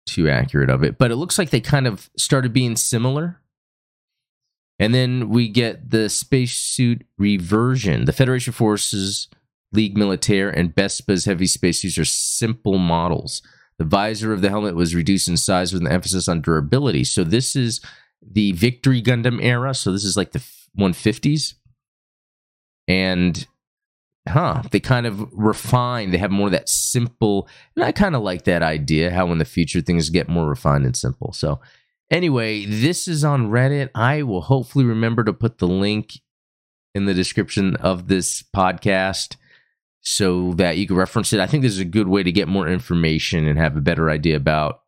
[0.05, 3.39] too accurate of it, but it looks like they kind of started being similar.
[4.79, 8.05] And then we get the spacesuit reversion.
[8.05, 9.27] The Federation Forces,
[9.71, 13.41] League Militaire, and Bespa's heavy spacesuits are simple models.
[13.79, 17.03] The visor of the helmet was reduced in size with an emphasis on durability.
[17.03, 17.79] So this is
[18.21, 19.73] the Victory Gundam era.
[19.73, 20.43] So this is like the
[20.79, 21.53] 150s.
[22.87, 23.45] And
[24.27, 26.11] huh, they kind of refine.
[26.11, 27.47] They have more of that simple.
[27.75, 30.85] And I kind of like that idea how in the future things get more refined
[30.85, 31.33] and simple.
[31.33, 31.59] So
[32.09, 33.89] anyway, this is on Reddit.
[33.93, 36.19] I will hopefully remember to put the link
[36.95, 39.35] in the description of this podcast
[40.07, 41.41] so that you can reference it.
[41.41, 44.09] I think this is a good way to get more information and have a better
[44.09, 44.83] idea about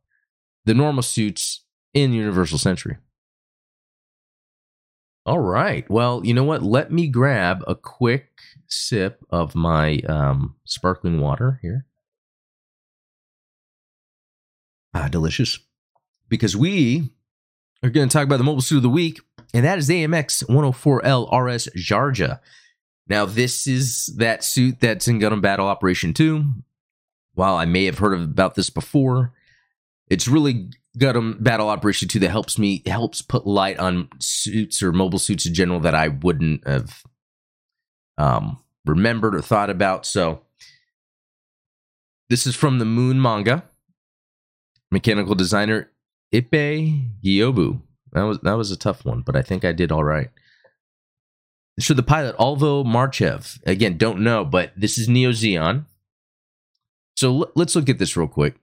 [0.63, 2.95] the normal suits in Universal Century.
[5.25, 5.87] All right.
[5.89, 6.63] Well, you know what?
[6.63, 8.29] Let me grab a quick
[8.67, 11.85] sip of my um, sparkling water here.
[14.93, 15.59] Ah, delicious.
[16.29, 17.11] Because we
[17.83, 19.19] are going to talk about the mobile suit of the week,
[19.53, 22.39] and that is AMX 104L RS Jarja.
[23.09, 26.45] Now, this is that suit that's in Gundam Battle Operation 2.
[27.33, 29.33] While I may have heard about this before,
[30.09, 34.91] it's really Gundam Battle Operation 2 that helps me helps put light on suits or
[34.91, 37.03] mobile suits in general that I wouldn't have
[38.17, 40.05] um, remembered or thought about.
[40.05, 40.41] So
[42.29, 43.63] this is from the Moon manga.
[44.91, 45.91] Mechanical designer
[46.33, 47.81] Ippei Gyobu.
[48.11, 50.29] That was that was a tough one, but I think I did all right.
[51.79, 55.85] So the pilot, Alvo Marchev, again, don't know, but this is Neo Zeon.
[57.15, 58.55] So l- let's look at this real quick.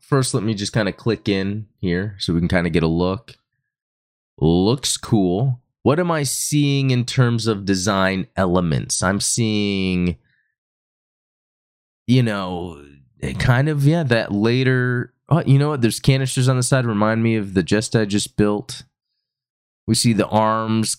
[0.00, 2.84] First, let me just kind of click in here so we can kind of get
[2.84, 3.36] a look.
[4.38, 5.60] Looks cool.
[5.82, 9.02] What am I seeing in terms of design elements?
[9.02, 10.16] I'm seeing,
[12.06, 12.84] you know,
[13.20, 15.12] eh, kind of, yeah, that later.
[15.28, 15.82] Oh, you know what?
[15.82, 16.86] There's canisters on the side.
[16.86, 18.84] Remind me of the Jest I just built.
[19.88, 20.98] We see the arms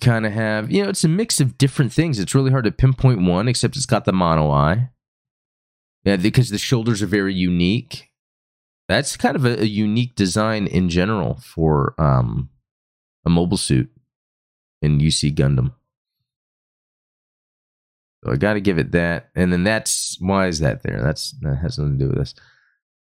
[0.00, 2.18] kind of have, you know, it's a mix of different things.
[2.18, 4.90] It's really hard to pinpoint one, except it's got the mono eye.
[6.04, 8.08] Yeah, because the shoulders are very unique.
[8.88, 12.48] That's kind of a, a unique design in general for um,
[13.24, 13.90] a mobile suit
[14.82, 15.72] in UC Gundam.
[18.24, 19.30] So I got to give it that.
[19.34, 21.00] And then that's why is that there?
[21.02, 22.34] That's that has nothing to do with this.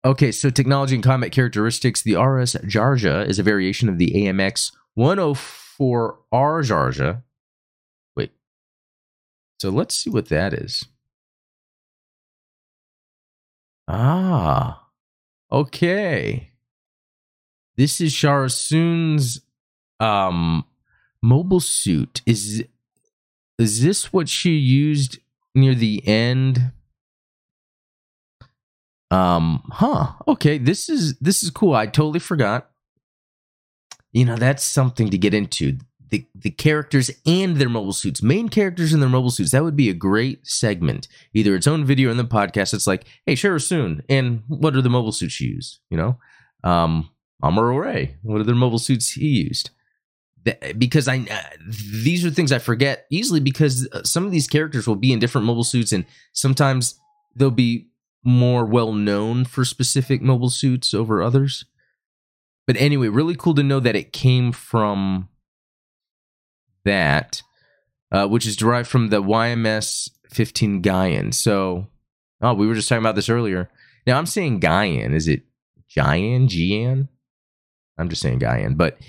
[0.06, 2.02] Okay, so technology and combat characteristics.
[2.02, 7.24] The RS Jarja is a variation of the AMX 104 for R Jarja.
[8.16, 8.32] Wait.
[9.60, 10.86] So let's see what that is.
[13.88, 14.90] Ah.
[15.52, 16.52] Okay.
[17.78, 19.42] This is Chara Soon's
[20.00, 20.66] um
[21.24, 22.22] mobile suit.
[22.26, 22.66] Is
[23.58, 25.20] is this what she used
[25.56, 26.72] near the end?
[29.12, 30.12] Um, huh.
[30.28, 31.74] Okay, this is this is cool.
[31.74, 32.69] I totally forgot
[34.12, 35.78] you know that's something to get into.
[36.10, 39.76] The the characters and their mobile suits main characters and their mobile suits that would
[39.76, 41.08] be a great segment.
[41.34, 44.82] Either its own video in the podcast it's like hey Chara Soon and what are
[44.82, 46.18] the mobile suits you use you know?
[46.64, 47.12] Um
[47.44, 49.70] Amuro Ray what are the mobile suits he used?
[50.80, 54.88] Because I uh, these are things I forget easily because uh, some of these characters
[54.88, 57.00] will be in different mobile suits and sometimes
[57.36, 57.90] they'll be
[58.24, 61.66] more well known for specific mobile suits over others
[62.70, 65.28] but anyway, really cool to know that it came from
[66.86, 67.42] that,
[68.12, 71.34] uh, which is derived from the YMS 15 Gyan.
[71.34, 71.88] So,
[72.44, 73.72] oh, we were just talking about this earlier.
[74.06, 75.16] Now I'm saying Gaian.
[75.16, 75.46] Is it
[75.88, 76.52] Giant?
[76.52, 77.10] Gian?
[77.98, 78.78] I'm just saying Gaian.
[78.78, 79.00] But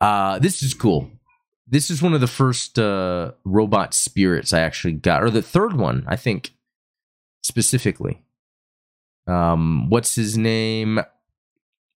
[0.00, 1.10] uh, this is cool.
[1.66, 5.74] This is one of the first uh, robot spirits I actually got, or the third
[5.74, 6.54] one, I think,
[7.42, 8.22] specifically.
[9.26, 11.00] Um, what's his name?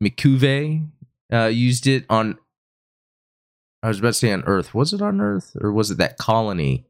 [0.01, 0.87] M'Quve
[1.31, 2.37] uh, used it on.
[3.81, 4.73] I was about to say on Earth.
[4.73, 6.85] Was it on Earth or was it that colony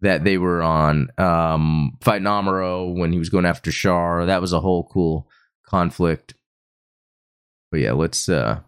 [0.00, 1.08] that they were on?
[1.18, 4.26] Um, fighting Amuro when he was going after Char.
[4.26, 5.28] That was a whole cool
[5.66, 6.34] conflict.
[7.70, 8.60] But yeah, let's uh,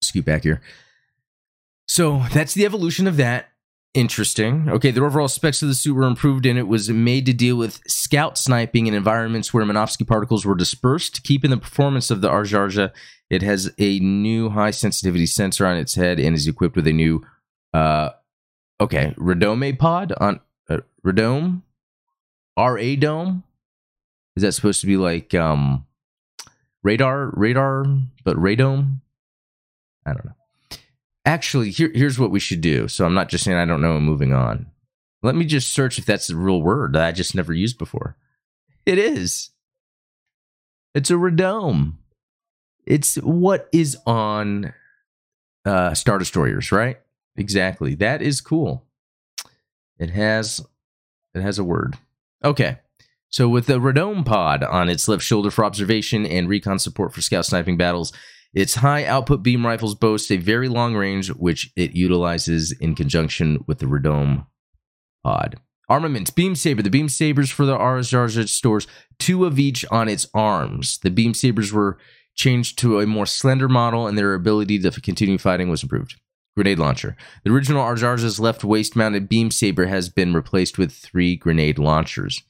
[0.00, 0.62] scoot back here.
[1.88, 3.48] So that's the evolution of that.
[3.96, 4.68] Interesting.
[4.68, 7.56] Okay, the overall specs of the suit were improved and it was made to deal
[7.56, 12.28] with scout sniping in environments where Minovsky particles were dispersed, keeping the performance of the
[12.28, 12.92] R-Jarja.
[13.30, 16.92] It has a new high sensitivity sensor on its head and is equipped with a
[16.92, 17.26] new,
[17.72, 18.10] uh,
[18.82, 21.62] okay, Radome pod on uh, Radome,
[22.58, 23.44] RA dome.
[24.36, 25.86] Is that supposed to be like um,
[26.82, 27.86] radar, radar,
[28.24, 29.00] but radome?
[30.04, 30.36] I don't know.
[31.26, 32.86] Actually, here, here's what we should do.
[32.86, 34.66] So I'm not just saying I don't know and moving on.
[35.22, 38.16] Let me just search if that's a real word that I just never used before.
[38.86, 39.50] It is.
[40.94, 41.94] It's a radome.
[42.86, 44.72] It's what is on
[45.64, 47.00] uh, Star Destroyers, right?
[47.36, 47.96] Exactly.
[47.96, 48.86] That is cool.
[49.98, 50.64] It has
[51.34, 51.98] it has a word.
[52.44, 52.78] Okay.
[53.28, 57.20] So with the radome pod on its left shoulder for observation and recon support for
[57.20, 58.12] scout sniping battles,
[58.56, 63.62] its high output beam rifles boast a very long range, which it utilizes in conjunction
[63.66, 64.46] with the Radome
[65.22, 65.60] pod.
[65.90, 66.82] Armaments, Beam Saber.
[66.82, 68.86] The Beam Sabers for the RS stores
[69.18, 70.98] two of each on its arms.
[70.98, 71.98] The Beam Sabers were
[72.34, 76.18] changed to a more slender model, and their ability to continue fighting was improved.
[76.56, 77.14] Grenade launcher.
[77.44, 82.42] The original R-Jarja's left waist mounted beam saber has been replaced with three grenade launchers.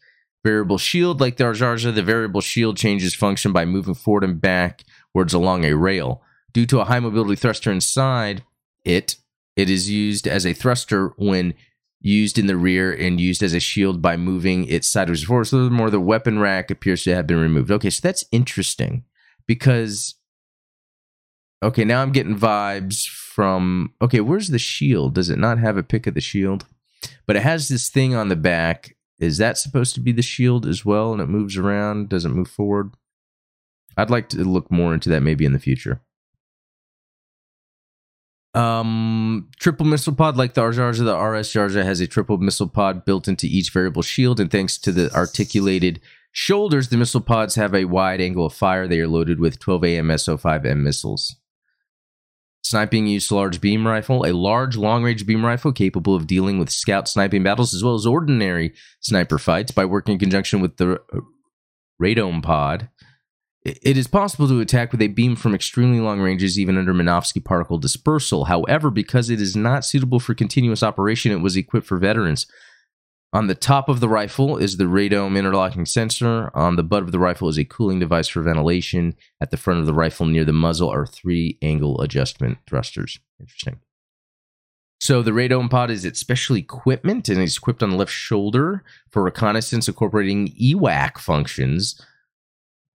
[0.44, 4.84] Variable shield, like the R-Jarja, the variable shield changes function by moving forward and back
[5.16, 6.22] words along a rail.
[6.52, 8.44] Due to a high mobility thruster inside
[8.84, 9.16] it,
[9.56, 11.54] it is used as a thruster when
[12.00, 15.46] used in the rear and used as a shield by moving it sideways forward.
[15.46, 17.70] So furthermore, the weapon rack appears to have been removed.
[17.70, 19.04] Okay, so that's interesting
[19.46, 20.16] because
[21.62, 25.14] okay, now I'm getting vibes from okay, where's the shield?
[25.14, 26.66] Does it not have a pick of the shield?
[27.26, 28.96] But it has this thing on the back.
[29.18, 31.12] Is that supposed to be the shield as well?
[31.12, 32.92] And it moves around, doesn't move forward.
[33.96, 36.02] I'd like to look more into that maybe in the future.
[38.54, 43.04] Um, triple missile pod like the R-Jarja, the RS Jarja has a triple missile pod
[43.04, 46.00] built into each variable shield, and thanks to the articulated
[46.32, 48.88] shoulders, the missile pods have a wide angle of fire.
[48.88, 51.36] They are loaded with 12 AMSO5M missiles.
[52.62, 56.70] Sniping use large beam rifle, a large long range beam rifle capable of dealing with
[56.70, 61.00] scout sniping battles as well as ordinary sniper fights by working in conjunction with the
[62.02, 62.88] radome pod.
[63.66, 67.44] It is possible to attack with a beam from extremely long ranges, even under Minovsky
[67.44, 68.44] particle dispersal.
[68.44, 72.46] However, because it is not suitable for continuous operation, it was equipped for veterans.
[73.32, 76.52] On the top of the rifle is the radome interlocking sensor.
[76.54, 79.16] On the butt of the rifle is a cooling device for ventilation.
[79.40, 83.18] At the front of the rifle near the muzzle are three angle adjustment thrusters.
[83.40, 83.80] Interesting.
[85.00, 88.84] So the radome pod is its special equipment and it's equipped on the left shoulder
[89.10, 92.00] for reconnaissance, incorporating EWAC functions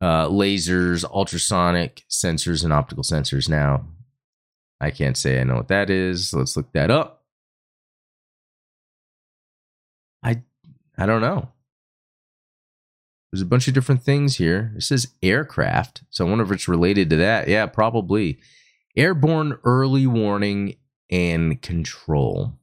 [0.02, 3.48] uh, lasers, ultrasonic sensors, and optical sensors.
[3.48, 3.86] Now,
[4.80, 6.34] I can't say I know what that is.
[6.34, 7.24] Let's look that up.
[10.24, 10.42] I
[10.98, 11.50] I don't know.
[13.32, 14.74] There's a bunch of different things here.
[14.76, 17.48] It says aircraft, so I wonder if it's related to that.
[17.48, 18.40] Yeah, probably.
[18.98, 20.76] Airborne early warning
[21.10, 22.58] and control.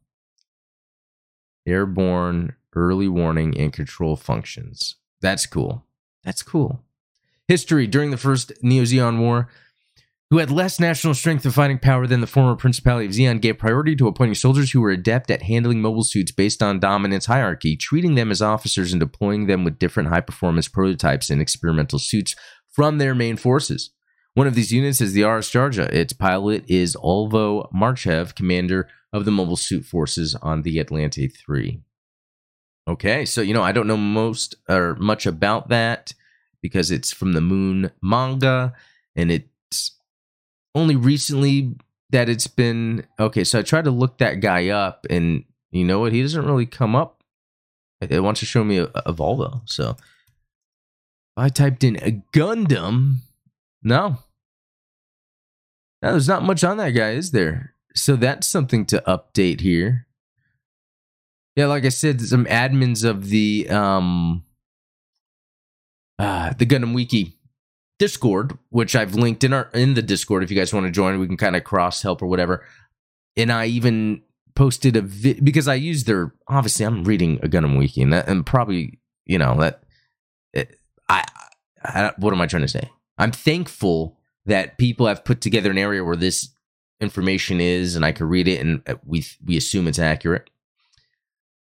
[1.66, 4.96] Airborne early warning and control functions.
[5.22, 5.86] That's cool.
[6.22, 6.84] That's cool
[7.48, 9.48] history during the first Neo Zeon War,
[10.30, 13.58] who had less national strength and fighting power than the former Principality of Zeon, gave
[13.58, 17.76] priority to appointing soldiers who were adept at handling mobile suits based on dominance hierarchy,
[17.76, 22.36] treating them as officers and deploying them with different high performance prototypes and experimental suits
[22.70, 23.90] from their main forces.
[24.34, 25.90] One of these units is the RS Jarja.
[25.90, 31.80] Its pilot is Olvo Marchev, commander of the mobile suit forces on the Atlante 3.
[32.86, 36.12] Okay, so you know, I don't know most or much about that
[36.62, 38.74] because it's from the Moon manga
[39.16, 39.92] and it's
[40.74, 41.74] only recently
[42.10, 43.44] that it's been okay.
[43.44, 46.12] So I tried to look that guy up, and you know what?
[46.12, 47.22] He doesn't really come up.
[48.00, 49.60] It wants to show me a, a Volvo.
[49.66, 49.96] So
[51.36, 53.16] I typed in a Gundam.
[53.82, 54.18] No.
[56.00, 57.74] No, there's not much on that guy, is there?
[57.94, 60.06] So that's something to update here.
[61.56, 64.44] Yeah, like I said, some admins of the um
[66.18, 67.38] uh, the Gundam Wiki
[67.98, 70.42] Discord, which I've linked in our in the Discord.
[70.42, 72.64] If you guys want to join, we can kind of cross help or whatever.
[73.36, 74.22] And I even
[74.54, 78.28] posted a vid because I use their obviously I'm reading a Gundam Wiki and that,
[78.28, 79.82] and probably you know that
[80.52, 81.24] it, I,
[81.84, 82.90] I what am I trying to say?
[83.18, 86.48] I'm thankful that people have put together an area where this
[87.00, 90.50] information is, and I can read it, and uh, we we assume it's accurate.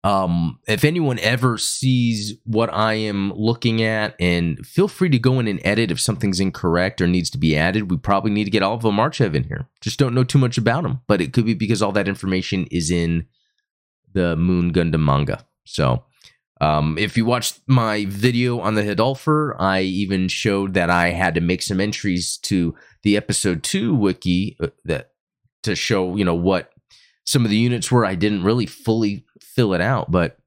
[0.07, 5.37] Um, if anyone ever sees what I am looking at, and feel free to go
[5.41, 7.91] in and edit if something's incorrect or needs to be added.
[7.91, 9.67] We probably need to get Alpha Marchev in here.
[9.81, 12.67] Just don't know too much about him, but it could be because all that information
[12.71, 13.25] is in
[14.13, 15.45] the Moon Gundam manga.
[15.65, 16.05] So,
[16.61, 21.35] um, if you watched my video on the Hildolfr, I even showed that I had
[21.35, 25.11] to make some entries to the episode two wiki uh, that
[25.63, 26.71] to show you know what
[27.27, 30.37] some of the units where I didn't really fully fill it out, but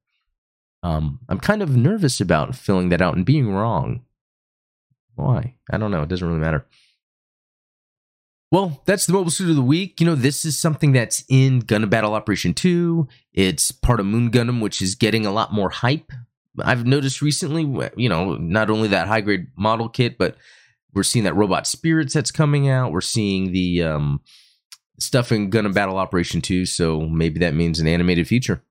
[0.82, 4.00] um, I'm kind of nervous about filling that out and being wrong.
[5.14, 5.56] Why?
[5.70, 6.02] I don't know.
[6.02, 6.64] It doesn't really matter.
[8.50, 10.00] Well, that's the mobile suit of the week.
[10.00, 13.06] You know, this is something that's in Gundam Battle Operation 2.
[13.34, 16.10] It's part of Moon Gundam, which is getting a lot more hype.
[16.58, 17.62] I've noticed recently,
[17.96, 20.36] you know, not only that high grade model kit, but
[20.94, 22.90] we're seeing that Robot Spirits that's coming out.
[22.90, 24.20] We're seeing the um,
[25.00, 26.66] stuff in Gundam Battle Operation 2.
[26.66, 28.62] So maybe that means an animated feature.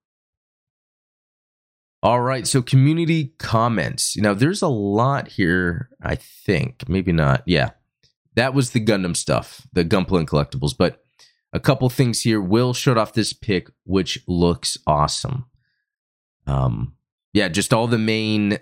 [2.02, 4.16] All right, so community comments.
[4.16, 6.88] Now, there's a lot here, I think.
[6.88, 7.44] Maybe not.
[7.46, 7.72] Yeah
[8.40, 10.74] that was the Gundam stuff, the Gunpla collectibles.
[10.78, 11.04] But
[11.52, 12.40] a couple things here.
[12.42, 15.46] Will showed off this pick, which looks awesome.
[16.48, 16.96] Um,
[17.34, 18.60] yeah, just all the main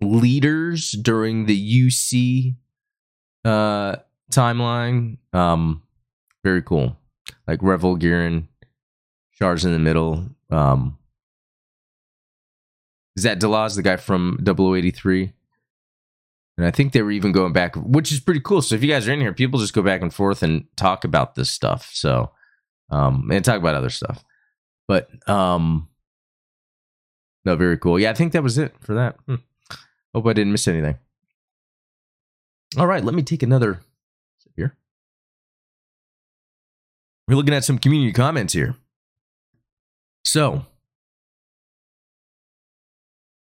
[0.00, 2.56] leaders during the UC
[3.44, 3.96] uh
[4.30, 5.16] timeline.
[5.32, 5.82] Um,
[6.48, 6.96] very cool.
[7.46, 8.48] Like Revil Gihren,
[9.32, 10.30] Shards in the middle.
[10.50, 10.96] Um,
[13.16, 15.32] is that Delaz, the guy from 0083?
[16.56, 18.62] And I think they were even going back, which is pretty cool.
[18.62, 21.04] So if you guys are in here, people just go back and forth and talk
[21.04, 21.90] about this stuff.
[21.92, 22.30] So,
[22.90, 24.24] um, and talk about other stuff.
[24.88, 25.88] But, um,
[27.44, 28.00] no, very cool.
[28.00, 29.16] Yeah, I think that was it for that.
[29.26, 29.36] Hmm.
[30.14, 30.96] Hope I didn't miss anything.
[32.78, 33.80] All right, let me take another
[37.28, 38.74] We're looking at some community comments here.
[40.24, 40.64] So,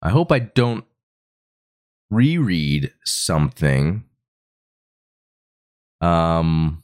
[0.01, 0.87] I hope I don't
[2.11, 4.05] reread something.
[6.01, 6.83] Um,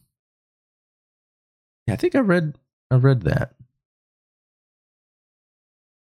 [1.86, 2.58] yeah, I think I read
[2.90, 3.54] I read that.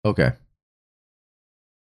[0.03, 0.31] Okay.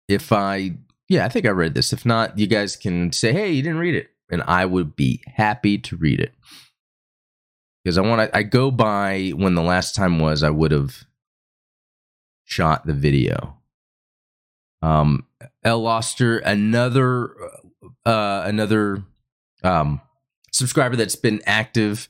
[0.09, 0.77] If I
[1.09, 1.93] yeah, I think I read this.
[1.93, 5.21] If not, you guys can say, "Hey, you didn't read it," and I would be
[5.27, 6.33] happy to read it
[7.85, 8.37] because I want to.
[8.37, 11.05] I go by when the last time was I would have
[12.45, 13.59] shot the video.
[14.83, 15.27] Um,
[15.63, 15.87] L
[16.45, 17.37] another
[18.05, 19.03] uh, another
[19.63, 20.01] um,
[20.53, 22.09] subscriber that's been active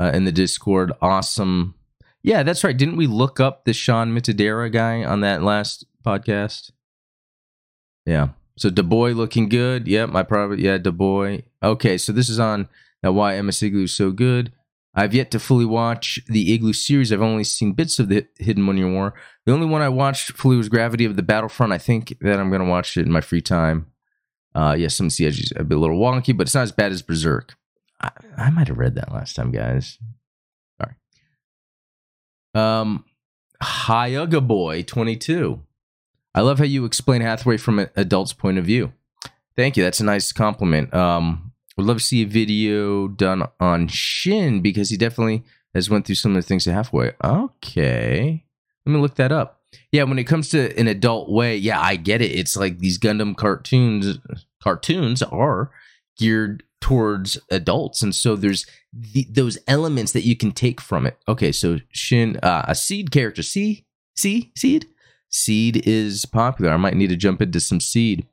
[0.00, 0.92] uh, in the Discord.
[1.02, 1.74] Awesome.
[2.22, 2.76] Yeah, that's right.
[2.76, 6.72] Didn't we look up the Sean Mitadera guy on that last podcast?
[8.04, 8.30] Yeah.
[8.56, 9.86] So Boy looking good.
[9.86, 10.58] Yep, my private.
[10.58, 11.44] Yeah, Boy.
[11.62, 12.68] Okay, so this is on
[13.02, 14.52] that why MS Igloo is so good.
[14.98, 17.12] I've yet to fully watch the Igloo series.
[17.12, 19.14] I've only seen bits of the Hidden One Year War.
[19.46, 21.72] The only one I watched fully was Gravity of the Battlefront.
[21.72, 23.86] I think that I'm going to watch it in my free time.
[24.56, 26.72] Uh, yes, some of the edges a, bit, a little wonky, but it's not as
[26.72, 27.56] bad as Berserk.
[28.00, 29.98] I, I might have read that last time, guys.
[30.80, 30.96] Sorry.
[32.56, 33.04] Um,
[33.62, 35.62] Hyuga Boy 22.
[36.34, 38.92] I love how you explain Hathaway from an adult's point of view.
[39.54, 39.84] Thank you.
[39.84, 40.92] That's a nice compliment.
[40.92, 41.47] Um,
[41.78, 46.16] would love to see a video done on Shin because he definitely has went through
[46.16, 47.12] some of the things at halfway.
[47.22, 48.44] Okay.
[48.84, 49.60] Let me look that up.
[49.92, 52.32] Yeah, when it comes to an adult way, yeah, I get it.
[52.32, 54.18] It's like these Gundam cartoons
[54.60, 55.70] cartoons are
[56.18, 61.16] geared towards adults and so there's the, those elements that you can take from it.
[61.28, 63.84] Okay, so Shin uh, a seed character, see?
[64.16, 64.50] See?
[64.56, 64.86] Seed?
[65.28, 66.72] Seed is popular.
[66.72, 68.26] I might need to jump into some seed.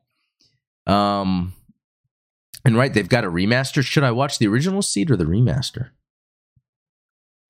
[0.87, 1.53] Um
[2.65, 3.83] and right, they've got a remaster.
[3.83, 5.91] Should I watch the original seed or the remaster?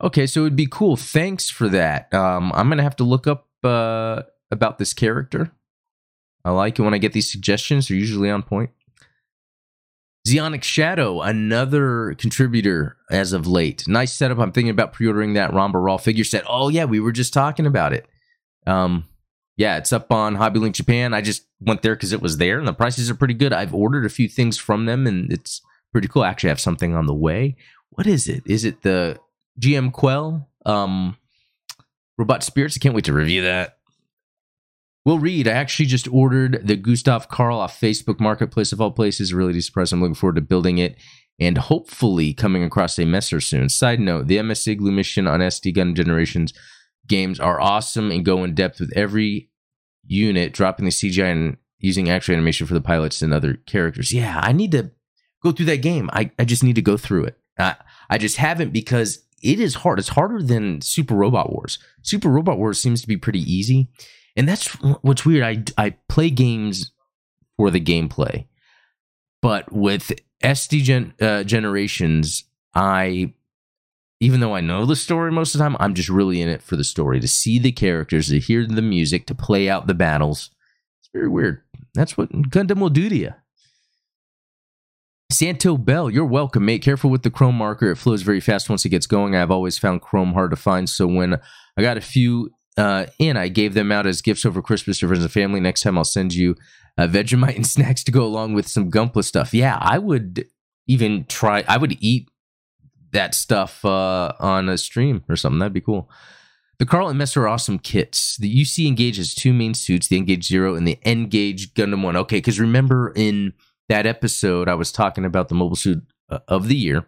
[0.04, 0.98] Okay, so it'd be cool.
[0.98, 2.14] Thanks for that.
[2.14, 5.52] Um, I'm gonna have to look up uh, about this character.
[6.44, 7.88] I like it when I get these suggestions.
[7.88, 8.70] They're usually on point.
[10.28, 13.88] Zeonic Shadow, another contributor as of late.
[13.88, 14.40] Nice setup.
[14.40, 16.44] I'm thinking about pre-ordering that Ramba Ral figure set.
[16.48, 18.08] Oh yeah, we were just talking about it.
[18.68, 19.06] Um,
[19.58, 21.14] yeah, it's up on Hobby Link Japan.
[21.14, 23.54] I just went there because it was there, and the prices are pretty good.
[23.54, 26.24] I've ordered a few things from them, and it's pretty cool.
[26.24, 27.56] I actually have something on the way.
[27.92, 28.44] What is it?
[28.46, 29.18] Is it the
[29.60, 31.18] GM Quell um,
[32.18, 32.78] Robot Spirits?
[32.78, 33.78] I can't wait to review that.
[35.06, 35.48] We'll read.
[35.48, 39.34] I actually just ordered the Gustav Karl off Facebook Marketplace of all places.
[39.34, 39.94] Really surprised.
[39.94, 40.98] I'm looking forward to building it
[41.40, 43.70] and hopefully coming across a messer soon.
[43.70, 46.54] Side note: the MS mission on SD Gun Generations
[47.08, 49.50] games are awesome and go in depth with every
[50.06, 54.14] unit, dropping the CGI and using actual animation for the pilots and other characters.
[54.14, 54.92] Yeah, I need to
[55.44, 56.10] go through that game.
[56.14, 57.38] I, I just need to go through it.
[57.58, 57.76] I,
[58.10, 60.00] I just haven't because it is hard.
[60.00, 61.80] It's harder than Super Robot Wars.
[62.02, 63.90] Super Robot Wars seems to be pretty easy.
[64.36, 64.68] And that's
[65.02, 65.44] what's weird.
[65.44, 66.92] I, I play games
[67.58, 68.48] for the gameplay.
[69.42, 70.12] But with
[70.44, 73.34] SD gen, uh, generations, I
[74.26, 76.64] even though I know the story most of the time, I'm just really in it
[76.64, 79.94] for the story to see the characters, to hear the music, to play out the
[79.94, 80.50] battles.
[81.00, 81.62] It's very weird.
[81.94, 83.34] That's what Gundam will do to you.
[85.32, 86.82] Santo Bell, you're welcome, mate.
[86.82, 87.92] Careful with the chrome marker.
[87.92, 89.36] It flows very fast once it gets going.
[89.36, 90.90] I've always found chrome hard to find.
[90.90, 91.40] So when
[91.78, 95.08] I got a few uh, in, I gave them out as gifts over Christmas to
[95.08, 95.60] friends and family.
[95.60, 96.56] Next time I'll send you
[96.98, 99.54] uh, Vegemite and snacks to go along with some Gunpla stuff.
[99.54, 100.48] Yeah, I would
[100.88, 102.28] even try, I would eat
[103.16, 105.60] that stuff uh, on a stream or something.
[105.60, 106.10] That'd be cool.
[106.78, 108.36] The Carl and Messer are awesome kits.
[108.38, 112.18] The UC Engage has two main suits, the Engage Zero and the Engage Gundam One.
[112.18, 113.54] Okay, because remember in
[113.88, 117.08] that episode, I was talking about the mobile suit uh, of the year,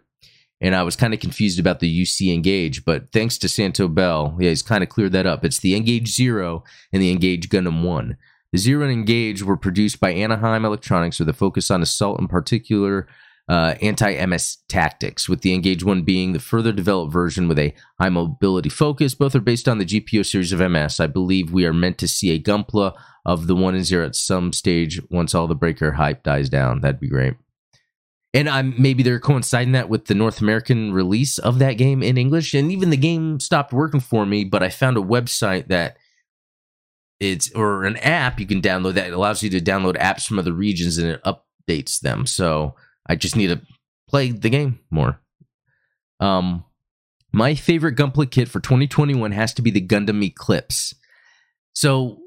[0.60, 4.36] and I was kind of confused about the UC Engage, but thanks to Santo Bell,
[4.40, 5.44] yeah, he's kind of cleared that up.
[5.44, 8.16] It's the Engage Zero and the Engage Gundam One.
[8.52, 12.28] The Zero and Engage were produced by Anaheim Electronics with a focus on assault in
[12.28, 13.06] particular
[13.48, 18.10] uh, anti-MS tactics, with the Engage one being the further developed version with a high
[18.10, 19.14] mobility focus.
[19.14, 21.00] Both are based on the GPO series of MS.
[21.00, 22.94] I believe we are meant to see a Gunpla
[23.24, 26.80] of the one and zero at some stage once all the breaker hype dies down.
[26.80, 27.34] That'd be great.
[28.34, 32.18] And I'm maybe they're coinciding that with the North American release of that game in
[32.18, 34.44] English, and even the game stopped working for me.
[34.44, 35.96] But I found a website that
[37.18, 40.52] it's or an app you can download that allows you to download apps from other
[40.52, 42.26] regions and it updates them.
[42.26, 42.76] So
[43.08, 43.60] I just need to
[44.08, 45.20] play the game more.
[46.20, 46.64] Um,
[47.32, 50.94] my favorite Gunpla kit for 2021 has to be the Gundam Eclipse.
[51.74, 52.18] So,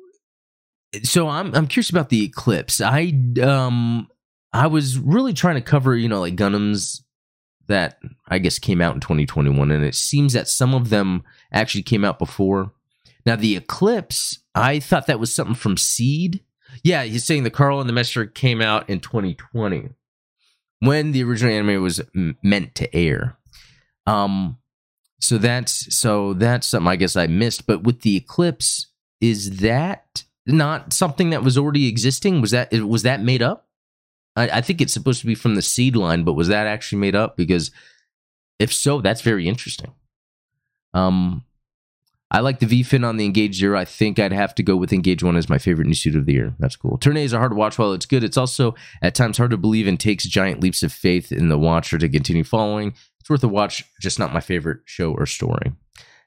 [1.03, 2.81] so I'm I'm curious about the Eclipse.
[2.81, 4.07] I um
[4.53, 7.01] I was really trying to cover you know like Gundams
[7.67, 11.83] that I guess came out in 2021, and it seems that some of them actually
[11.83, 12.73] came out before.
[13.25, 16.43] Now the Eclipse, I thought that was something from Seed.
[16.83, 19.89] Yeah, he's saying the Carl and the Messer came out in 2020
[20.81, 23.37] when the original anime was m- meant to air.
[24.05, 24.57] Um,
[25.19, 27.65] so that's so that's something I guess I missed.
[27.65, 28.87] But with the eclipse,
[29.21, 32.41] is that not something that was already existing?
[32.41, 33.67] Was that was that made up?
[34.35, 36.99] I, I think it's supposed to be from the seed line, but was that actually
[36.99, 37.37] made up?
[37.37, 37.71] Because
[38.59, 39.93] if so, that's very interesting.
[40.93, 41.45] Um,
[42.33, 43.77] I like the V fin on the Engage Zero.
[43.77, 46.25] I think I'd have to go with Engage One as my favorite new suit of
[46.25, 46.55] the year.
[46.59, 46.97] That's cool.
[46.97, 48.23] Turn A is a hard to watch while it's good.
[48.23, 51.57] It's also at times hard to believe and takes giant leaps of faith in the
[51.57, 52.93] watcher to continue following.
[53.19, 55.73] It's worth a watch, just not my favorite show or story.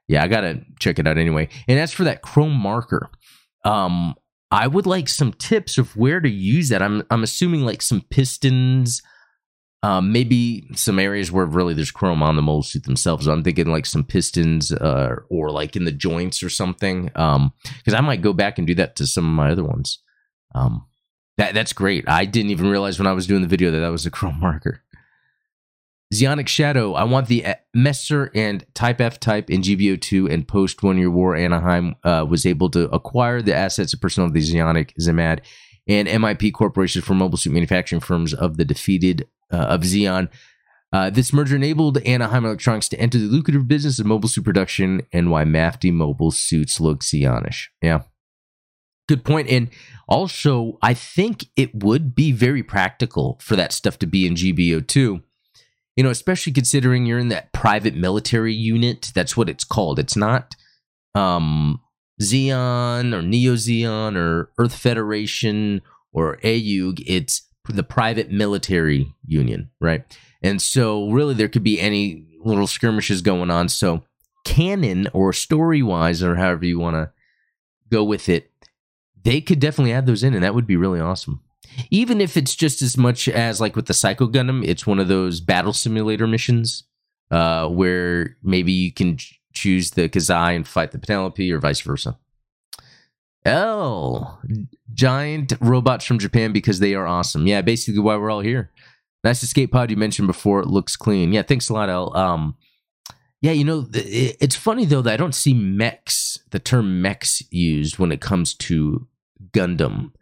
[0.07, 1.49] Yeah, I gotta check it out anyway.
[1.67, 3.09] And as for that Chrome marker,
[3.65, 4.15] um,
[4.51, 6.83] I would like some tips of where to use that.
[6.83, 9.03] I'm I'm assuming like some pistons
[9.85, 13.26] um, maybe some areas where really there's chrome on the mold suit themselves.
[13.26, 17.05] I'm thinking like some pistons uh, or like in the joints or something.
[17.05, 17.53] Because um,
[17.95, 19.99] I might go back and do that to some of my other ones.
[20.55, 20.87] Um,
[21.37, 22.09] that that's great.
[22.09, 24.41] I didn't even realize when I was doing the video that that was a chrome
[24.41, 24.80] marker.
[26.14, 26.95] Zeonic Shadow.
[26.95, 31.11] I want the uh, Messer and Type F type in GBO2 and post one year
[31.11, 31.37] war.
[31.37, 35.41] Anaheim uh, was able to acquire the assets of personnel of the Zeonic Zimmad
[35.87, 40.29] and MIP corporations for mobile suit manufacturing firms of the defeated uh, of Zeon.
[40.93, 45.03] Uh, this merger enabled Anaheim Electronics to enter the lucrative business of mobile suit production
[45.13, 47.65] and why MAFTI mobile suits look Zeonish.
[47.83, 48.03] Yeah.
[49.09, 49.49] Good point.
[49.51, 49.71] And
[50.09, 55.23] also, I think it would be very practical for that stuff to be in GBO2.
[55.97, 59.11] You know, especially considering you're in that private military unit.
[59.15, 59.99] That's what it's called.
[59.99, 60.55] It's not
[61.15, 61.81] um,
[62.23, 65.83] Zeon or Neo Zeon or Earth Federation
[66.13, 67.03] or AEUG.
[67.07, 70.05] It's the private military union, right?
[70.43, 73.69] And so, really, there could be any little skirmishes going on.
[73.69, 74.05] So,
[74.45, 77.11] canon or story wise, or however you want to
[77.91, 78.51] go with it,
[79.23, 81.41] they could definitely add those in, and that would be really awesome.
[81.91, 85.09] Even if it's just as much as like with the Psycho Gundam, it's one of
[85.09, 86.85] those battle simulator missions
[87.31, 89.19] uh, where maybe you can
[89.55, 92.19] choose the Kazai and fight the Penelope, or vice versa.
[93.45, 94.41] L
[94.93, 97.47] giant robots from Japan because they are awesome.
[97.47, 98.71] Yeah, basically why we're all here.
[99.23, 100.61] Nice escape pod you mentioned before.
[100.61, 101.33] It looks clean.
[101.33, 102.17] Yeah, thanks a lot, L.
[102.17, 102.57] Um,
[103.41, 107.99] yeah, you know, it's funny though that I don't see mechs, the term mechs used
[107.99, 109.07] when it comes to
[109.53, 110.13] Gundam.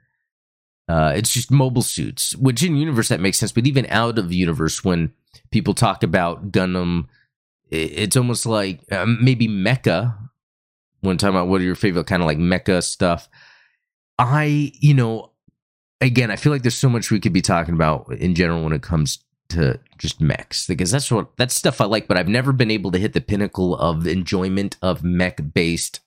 [0.88, 4.32] Uh, it's just mobile suits, which in universe that makes sense, but even out of
[4.32, 5.12] universe, when
[5.50, 7.06] people talk about Gundam,
[7.70, 10.21] it's almost like uh, maybe mecha
[11.02, 13.28] when talking about what are your favorite kind of like mecha stuff.
[14.18, 15.32] I, you know,
[16.00, 18.72] again, I feel like there's so much we could be talking about in general when
[18.72, 19.18] it comes
[19.50, 22.90] to just mechs because that's what that's stuff I like, but I've never been able
[22.92, 26.00] to hit the pinnacle of enjoyment of mech based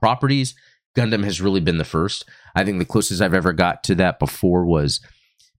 [0.00, 0.54] properties.
[0.96, 2.24] Gundam has really been the first.
[2.54, 5.00] I think the closest I've ever got to that before was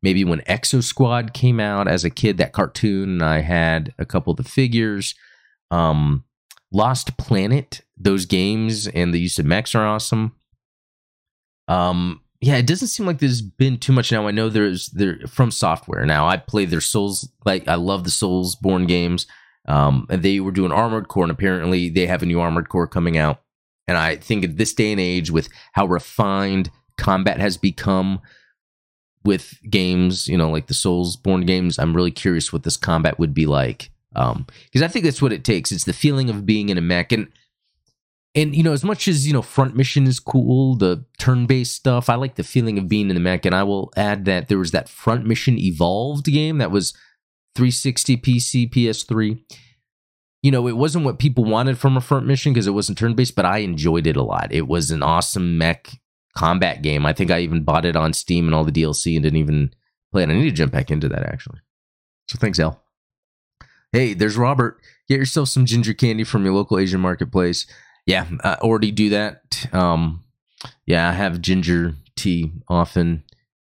[0.02, 4.06] maybe when Exo Squad came out as a kid, that cartoon, and I had a
[4.06, 5.14] couple of the figures.
[5.70, 6.24] Um,
[6.72, 10.34] Lost Planet, those games and the use of mechs are awesome.
[11.68, 14.28] Um, yeah, it doesn't seem like there's been too much now.
[14.28, 16.28] I know there's there FromSoftware now.
[16.28, 19.26] I play their Souls like I love the Soulsborne games.
[19.68, 22.88] Um, and they were doing Armored Core, and apparently they have a new Armored Core
[22.88, 23.42] coming out.
[23.88, 28.22] And I think at this day and age, with how refined combat has become
[29.24, 33.34] with games, you know, like the Soulsborne games, I'm really curious what this combat would
[33.34, 33.92] be like.
[34.16, 35.72] Um, because I think that's what it takes.
[35.72, 37.28] It's the feeling of being in a mech, and
[38.38, 42.08] and you know, as much as you know, front mission is cool, the turn-based stuff.
[42.08, 44.60] I like the feeling of being in the mech, and I will add that there
[44.60, 46.92] was that front mission evolved game that was
[47.56, 49.42] 360 PC, PS3.
[50.44, 53.36] You know, it wasn't what people wanted from a front mission because it wasn't turn-based,
[53.36, 54.54] but I enjoyed it a lot.
[54.54, 56.00] It was an awesome mech
[56.36, 57.08] combat game.
[57.08, 59.74] I think I even bought it on Steam and all the DLC and didn't even
[60.12, 60.30] play it.
[60.30, 61.60] I need to jump back into that actually.
[62.30, 62.84] So thanks, Al.
[63.92, 64.80] Hey, there's Robert.
[65.10, 67.66] Get yourself some ginger candy from your local Asian marketplace
[68.08, 69.68] yeah, I already do that.
[69.74, 70.24] Um,
[70.86, 73.24] yeah, I have ginger tea often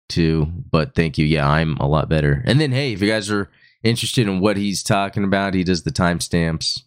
[0.08, 1.24] too, but thank you.
[1.24, 2.44] Yeah, I'm a lot better.
[2.46, 3.50] And then, hey, if you guys are
[3.82, 6.82] interested in what he's talking about, he does the timestamps.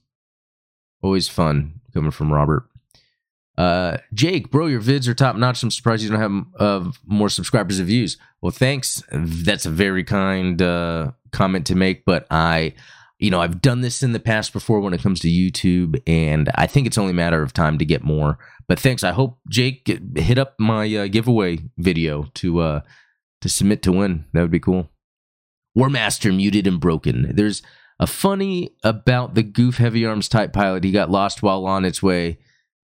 [1.01, 2.65] Always fun coming from Robert.
[3.57, 5.63] Uh, Jake, bro, your vids are top notch.
[5.63, 8.17] I'm surprised you don't have uh, more subscribers and views.
[8.41, 9.01] Well, thanks.
[9.11, 12.75] That's a very kind uh, comment to make, but I
[13.19, 16.49] you know, I've done this in the past before when it comes to YouTube, and
[16.55, 18.39] I think it's only a matter of time to get more.
[18.67, 19.03] But thanks.
[19.03, 22.81] I hope Jake hit up my uh, giveaway video to uh,
[23.41, 24.25] to submit to win.
[24.33, 24.89] That would be cool.
[25.77, 27.35] Warmaster muted and broken.
[27.35, 27.61] There's
[27.99, 30.85] a funny about the goof Heavy Arms type pilot.
[30.85, 32.39] He got lost while on its way,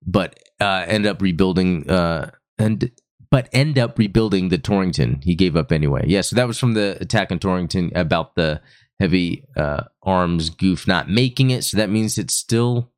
[0.06, 2.92] but uh, ended up rebuilding uh, and
[3.32, 5.22] but end up rebuilding the Torrington.
[5.24, 6.04] He gave up anyway.
[6.08, 8.62] Yeah, so that was from the attack on Torrington about the
[9.00, 11.64] heavy uh, arms goof not making it.
[11.64, 12.92] So that means it's still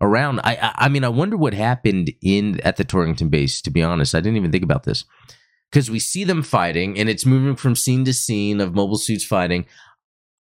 [0.00, 0.40] around.
[0.40, 3.62] I, I, I mean, I wonder what happened in at the Torrington base.
[3.62, 5.04] To be honest, I didn't even think about this
[5.70, 9.24] because we see them fighting, and it's moving from scene to scene of mobile suits
[9.24, 9.64] fighting.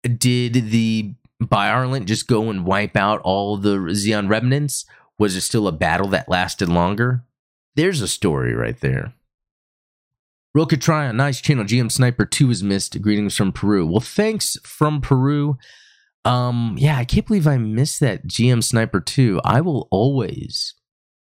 [0.02, 4.84] Did the Byarlant just go and wipe out all the Zeon remnants?
[5.18, 7.24] Was it still a battle that lasted longer?
[7.76, 9.14] There's a story right there.
[10.54, 11.64] Roka Tryon, nice channel.
[11.64, 13.00] GM Sniper 2 is missed.
[13.00, 13.86] Greetings from Peru.
[13.86, 15.56] Well, thanks from Peru.
[16.24, 19.40] Um, yeah, I can't believe I missed that GM Sniper 2.
[19.44, 20.74] I will always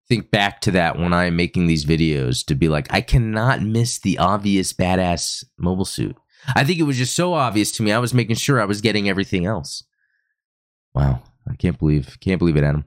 [0.10, 3.98] think back to that when I'm making these videos to be like, I cannot miss
[3.98, 6.18] the obvious badass mobile suit.
[6.56, 7.94] I think it was just so obvious to me.
[7.94, 9.84] I was making sure I was getting everything else.
[10.94, 11.24] Wow.
[11.50, 12.86] I can't believe, can't believe it, Adam.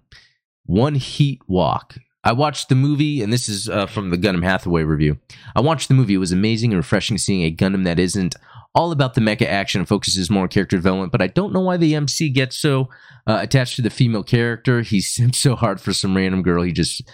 [0.65, 1.97] One heat walk.
[2.27, 5.17] I watched the movie, and this is uh, from the Gundam Hathaway review.
[5.55, 6.15] I watched the movie.
[6.15, 8.35] It was amazing and refreshing seeing a Gundam that isn't
[8.75, 11.61] all about the mecha action and focuses more on character development, but I don't know
[11.61, 12.89] why the MC gets so
[13.29, 14.83] uh, attached to the female character.
[14.83, 17.09] He seems so hard for some random girl he just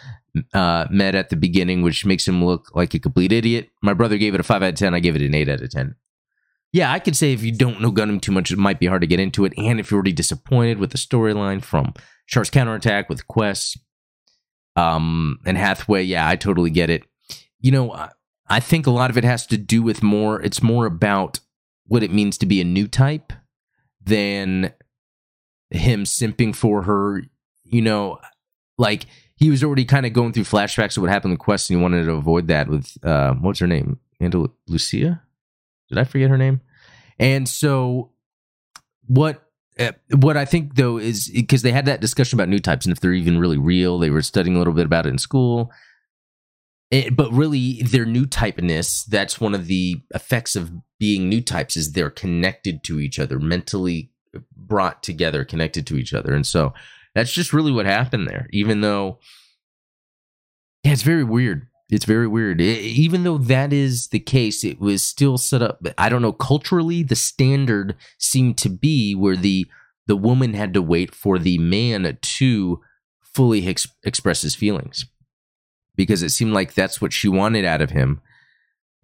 [0.55, 3.69] uh, met at the beginning, which makes him look like a complete idiot.
[3.83, 4.95] My brother gave it a 5 out of 10.
[4.95, 5.95] I gave it an 8 out of 10.
[6.73, 9.03] Yeah, I could say if you don't know Gundam too much, it might be hard
[9.03, 9.53] to get into it.
[9.59, 11.93] And if you're already disappointed with the storyline from
[12.27, 13.77] Char's counterattack with Quess,
[14.77, 17.05] um, and Hathaway, yeah, I totally get it.
[17.61, 18.09] You know,
[18.49, 21.41] I think a lot of it has to do with more, it's more about
[21.87, 23.33] what it means to be a new type
[24.03, 24.73] than
[25.71, 27.23] him simping for her.
[27.65, 28.19] You know,
[28.79, 29.07] like
[29.37, 31.83] he was already kind of going through flashbacks of what happened in Quess, and he
[31.83, 33.99] wanted to avoid that with, uh, what's her name?
[34.69, 35.23] Lucia?
[35.89, 36.61] Did I forget her name?
[37.19, 38.13] And so,
[39.07, 39.43] what
[40.11, 43.01] what I think though is because they had that discussion about new types and if
[43.01, 43.99] they're even really real.
[43.99, 45.71] They were studying a little bit about it in school.
[46.91, 50.71] It, eh, but really, their new typeness, that's one of the effects of
[51.01, 54.11] being new types, is they're connected to each other, mentally
[54.55, 56.35] brought together, connected to each other.
[56.35, 56.75] And so
[57.15, 59.19] that's just really what happened there, even though,
[60.85, 61.67] yeah, it's very weird.
[61.93, 62.59] It's very weird.
[62.59, 65.87] It, even though that is the case, it was still set up.
[65.99, 66.33] I don't know.
[66.33, 69.67] Culturally, the standard seemed to be where the
[70.07, 72.81] the woman had to wait for the man to
[73.21, 75.05] fully ex- express his feelings
[75.95, 78.23] because it seemed like that's what she wanted out of him,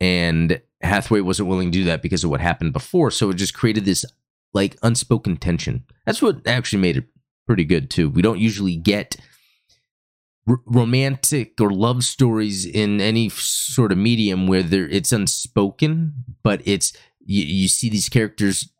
[0.00, 3.10] and Hathaway wasn't willing to do that because of what happened before.
[3.10, 4.06] So it just created this
[4.54, 5.84] like unspoken tension.
[6.06, 7.04] That's what actually made it
[7.46, 8.08] pretty good too.
[8.08, 9.16] We don't usually get
[10.48, 16.60] r- romantic or love stories in any sort of medium where there it's unspoken, but
[16.64, 16.92] it's
[17.24, 18.70] you, you see these characters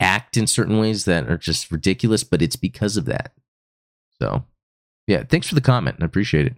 [0.00, 3.32] act in certain ways that are just ridiculous, but it's because of that.
[4.20, 4.44] So,
[5.06, 5.98] yeah, thanks for the comment.
[6.00, 6.54] I appreciate it.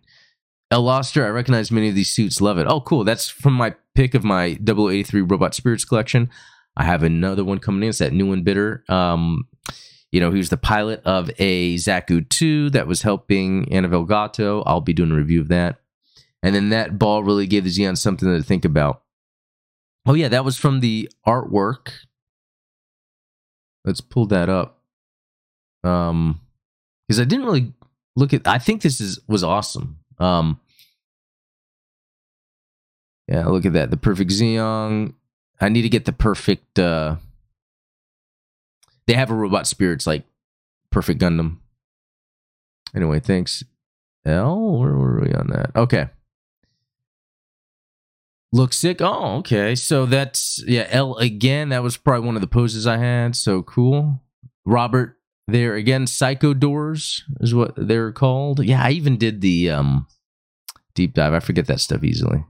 [0.71, 2.41] El Loster, I recognize many of these suits.
[2.41, 2.67] Love it.
[2.67, 3.05] Oh, cool.
[3.05, 6.29] That's from my pick of my 083 Robot Spirits collection.
[6.77, 7.91] I have another one coming in.
[7.91, 8.85] It's that new one, Bitter.
[8.89, 9.47] Um,
[10.13, 14.63] you know, he was the pilot of a Zaku 2 that was helping Anavel Gato.
[14.63, 15.81] I'll be doing a review of that.
[16.43, 19.03] And then that ball really gave the Zeon something to think about.
[20.07, 21.91] Oh, yeah, that was from the artwork.
[23.85, 24.81] Let's pull that up.
[25.83, 26.41] Um,
[27.07, 27.73] because I didn't really
[28.15, 28.47] look at.
[28.47, 29.99] I think this is was awesome.
[30.19, 30.61] Um,
[33.29, 33.91] yeah, look at that.
[33.91, 35.15] The perfect Zeong.
[35.61, 36.79] I need to get the perfect.
[36.79, 37.17] uh
[39.07, 40.25] They have a robot spirits like
[40.91, 41.59] perfect Gundam.
[42.95, 43.65] Anyway, thanks.
[44.25, 45.71] L, where were we on that?
[45.77, 46.09] Okay.
[48.53, 49.01] Looks sick.
[49.01, 49.75] Oh, okay.
[49.75, 51.69] So that's yeah, L again.
[51.69, 53.37] That was probably one of the poses I had.
[53.37, 54.23] So cool.
[54.65, 56.07] Robert there again.
[56.07, 58.65] Psycho doors is what they're called.
[58.65, 60.07] Yeah, I even did the um
[60.95, 61.35] deep dive.
[61.35, 62.45] I forget that stuff easily.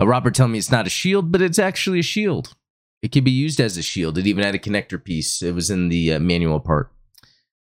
[0.00, 2.54] Uh, Robert telling me it's not a shield, but it's actually a shield.
[3.02, 4.16] It can be used as a shield.
[4.16, 5.42] It even had a connector piece.
[5.42, 6.90] It was in the uh, manual part.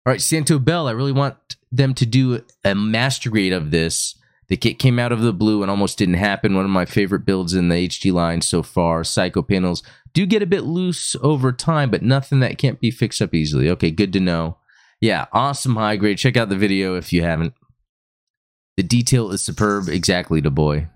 [0.05, 0.87] All right, Santo Bell.
[0.87, 4.15] I really want them to do a master grade of this.
[4.49, 6.55] The kit came out of the blue and almost didn't happen.
[6.55, 9.03] One of my favorite builds in the HD line so far.
[9.03, 9.81] Psycho panels
[10.13, 13.69] do get a bit loose over time, but nothing that can't be fixed up easily.
[13.69, 14.57] Okay, good to know.
[15.01, 16.17] Yeah, awesome high grade.
[16.19, 17.53] Check out the video if you haven't.
[18.77, 19.89] The detail is superb.
[19.89, 20.87] Exactly, the boy.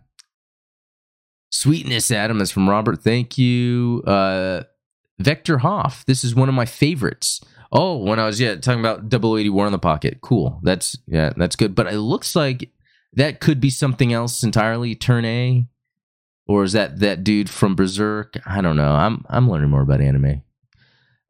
[1.50, 3.02] Sweetness, Adam, is from Robert.
[3.02, 4.04] Thank you.
[4.06, 4.64] Uh,
[5.20, 6.06] Vector Hoff.
[6.06, 7.42] This is one of my favorites.
[7.72, 10.20] Oh, when I was yeah talking about 081 in the pocket.
[10.22, 10.60] Cool.
[10.64, 11.76] That's yeah, that's good.
[11.76, 12.72] But it looks like
[13.14, 14.96] that could be something else entirely.
[14.96, 15.68] Turn A,
[16.48, 18.38] or is that that dude from Berserk?
[18.46, 18.94] I don't know.
[18.94, 20.44] I'm I'm learning more about anime.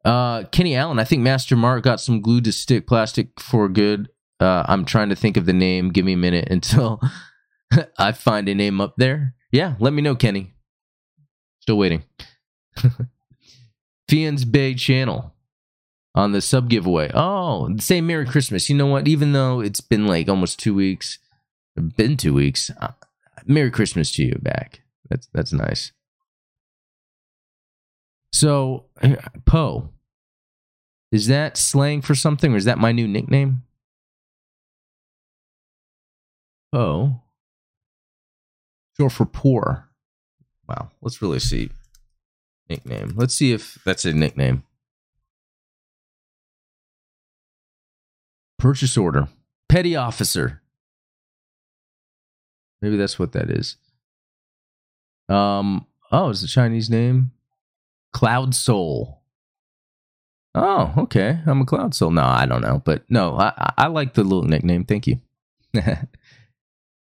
[0.05, 0.99] Uh, Kenny Allen.
[0.99, 4.09] I think Master Mark got some glue to stick plastic for good.
[4.39, 5.89] Uh, I'm trying to think of the name.
[5.89, 7.01] Give me a minute until
[7.97, 9.33] I find a name up there.
[9.51, 10.53] Yeah, let me know, Kenny.
[11.61, 12.03] Still waiting.
[14.09, 15.33] Fian's Bay channel
[16.15, 17.11] on the sub giveaway.
[17.13, 18.69] Oh, say Merry Christmas.
[18.69, 19.07] You know what?
[19.07, 21.19] Even though it's been like almost two weeks,
[21.95, 22.71] been two weeks.
[22.81, 22.91] Uh,
[23.45, 24.81] Merry Christmas to you back.
[25.09, 25.91] That's that's nice.
[28.33, 28.85] So,
[29.45, 29.89] Poe,
[31.11, 33.63] is that slang for something, or is that my new nickname?
[36.73, 37.21] Poe,
[38.97, 39.87] short for poor.
[40.67, 41.69] Wow, let's really see
[42.69, 43.13] nickname.
[43.15, 44.63] Let's see if that's a nickname.
[48.59, 49.27] Purchase order,
[49.69, 50.61] petty officer.
[52.81, 53.77] Maybe that's what that is.
[55.29, 55.85] Um.
[56.11, 57.31] Oh, is the Chinese name?
[58.13, 59.21] Cloud Soul.
[60.55, 61.39] Oh, okay.
[61.45, 62.11] I'm a Cloud Soul.
[62.11, 64.85] No, I don't know, but no, I I like the little nickname.
[64.85, 65.19] Thank you.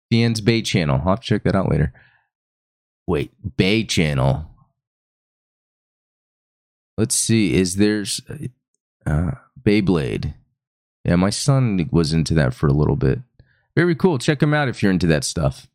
[0.10, 1.02] Fian's Bay Channel.
[1.04, 1.94] I'll have to check that out later.
[3.08, 4.48] Wait, Bay Channel.
[6.98, 7.54] Let's see.
[7.54, 8.22] Is there's
[9.06, 9.32] uh,
[9.62, 10.34] Beyblade?
[11.06, 13.20] Yeah, my son was into that for a little bit.
[13.76, 14.18] Very cool.
[14.20, 15.68] Check him out if you're into that stuff.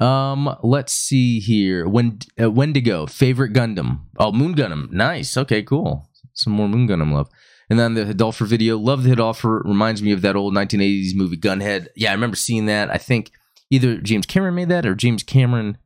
[0.00, 1.88] Um, let's see here.
[1.88, 4.00] When uh, Wendigo, favorite Gundam.
[4.18, 4.92] Oh, Moon Gundam.
[4.92, 5.36] Nice.
[5.36, 6.08] Okay, cool.
[6.34, 7.28] Some more Moon Gundam love.
[7.70, 8.78] And then the Hildolfr video.
[8.78, 9.64] Love the Hildolfr.
[9.64, 11.88] Reminds me of that old 1980s movie Gunhead.
[11.94, 12.90] Yeah, I remember seeing that.
[12.90, 13.30] I think
[13.70, 15.78] either James Cameron made that or James Cameron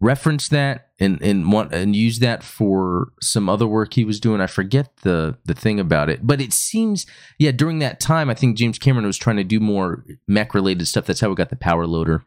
[0.00, 4.40] referenced that and and want and used that for some other work he was doing.
[4.40, 7.06] I forget the the thing about it, but it seems
[7.38, 10.86] yeah during that time I think James Cameron was trying to do more mech related
[10.86, 11.06] stuff.
[11.06, 12.24] That's how we got the power loader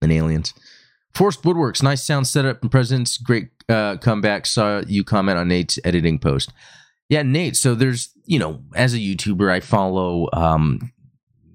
[0.00, 0.54] and aliens.
[1.14, 4.46] Forced Woodworks, nice sound setup and presence, great uh, comeback.
[4.46, 6.52] Saw you comment on Nate's editing post.
[7.08, 7.56] Yeah, Nate.
[7.56, 10.92] So there's, you know, as a YouTuber, I follow um,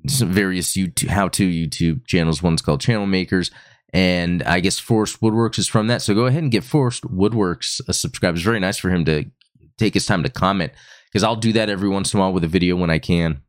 [0.08, 2.41] some various YouTube, how-to YouTube channels.
[2.41, 3.51] One's called Channel Makers,
[3.93, 6.01] and I guess Forest Woodworks is from that.
[6.01, 8.36] So go ahead and get Forest Woodworks a subscribe.
[8.36, 9.26] It's very nice for him to
[9.78, 10.72] take his time to comment
[11.12, 13.41] because I'll do that every once in a while with a video when I can.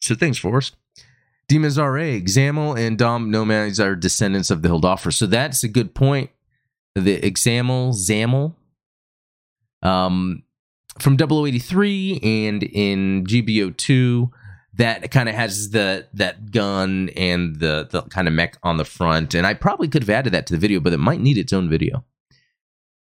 [0.00, 0.76] So thanks, Forced.
[1.48, 5.14] Demons RA, Examel and Dom Nomads are descendants of the Hildolfr.
[5.14, 6.30] So that's a good point.
[6.94, 8.54] The Examel, Zamel,
[9.82, 10.42] um,
[11.00, 14.30] from 0083 and in GBO2
[14.74, 18.84] that kind of has the that gun and the the kind of mech on the
[18.84, 21.38] front and I probably could have added that to the video but it might need
[21.38, 22.04] its own video.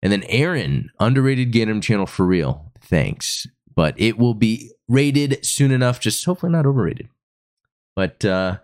[0.04, 2.72] And then Aaron, underrated Gundam channel for real.
[2.82, 3.46] Thanks.
[3.76, 6.00] but it will be rated soon enough.
[6.00, 7.08] Just hopefully not overrated.
[7.96, 8.58] But uh,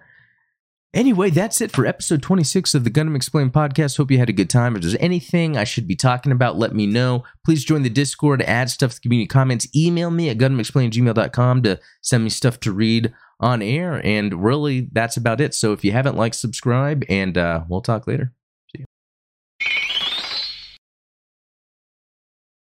[0.98, 3.96] anyway, that's it for episode 26 of the Gundam Explained podcast.
[3.96, 4.76] Hope you had a good time.
[4.76, 7.24] If there's anything I should be talking about, let me know.
[7.46, 11.80] Please join the Discord, add stuff to the community comments, email me at gundamexplained.gmail.com to
[12.02, 14.02] send me stuff to read on air.
[14.04, 15.54] And really, that's about it.
[15.54, 18.34] So if you haven't liked, subscribe, and uh, we'll talk later.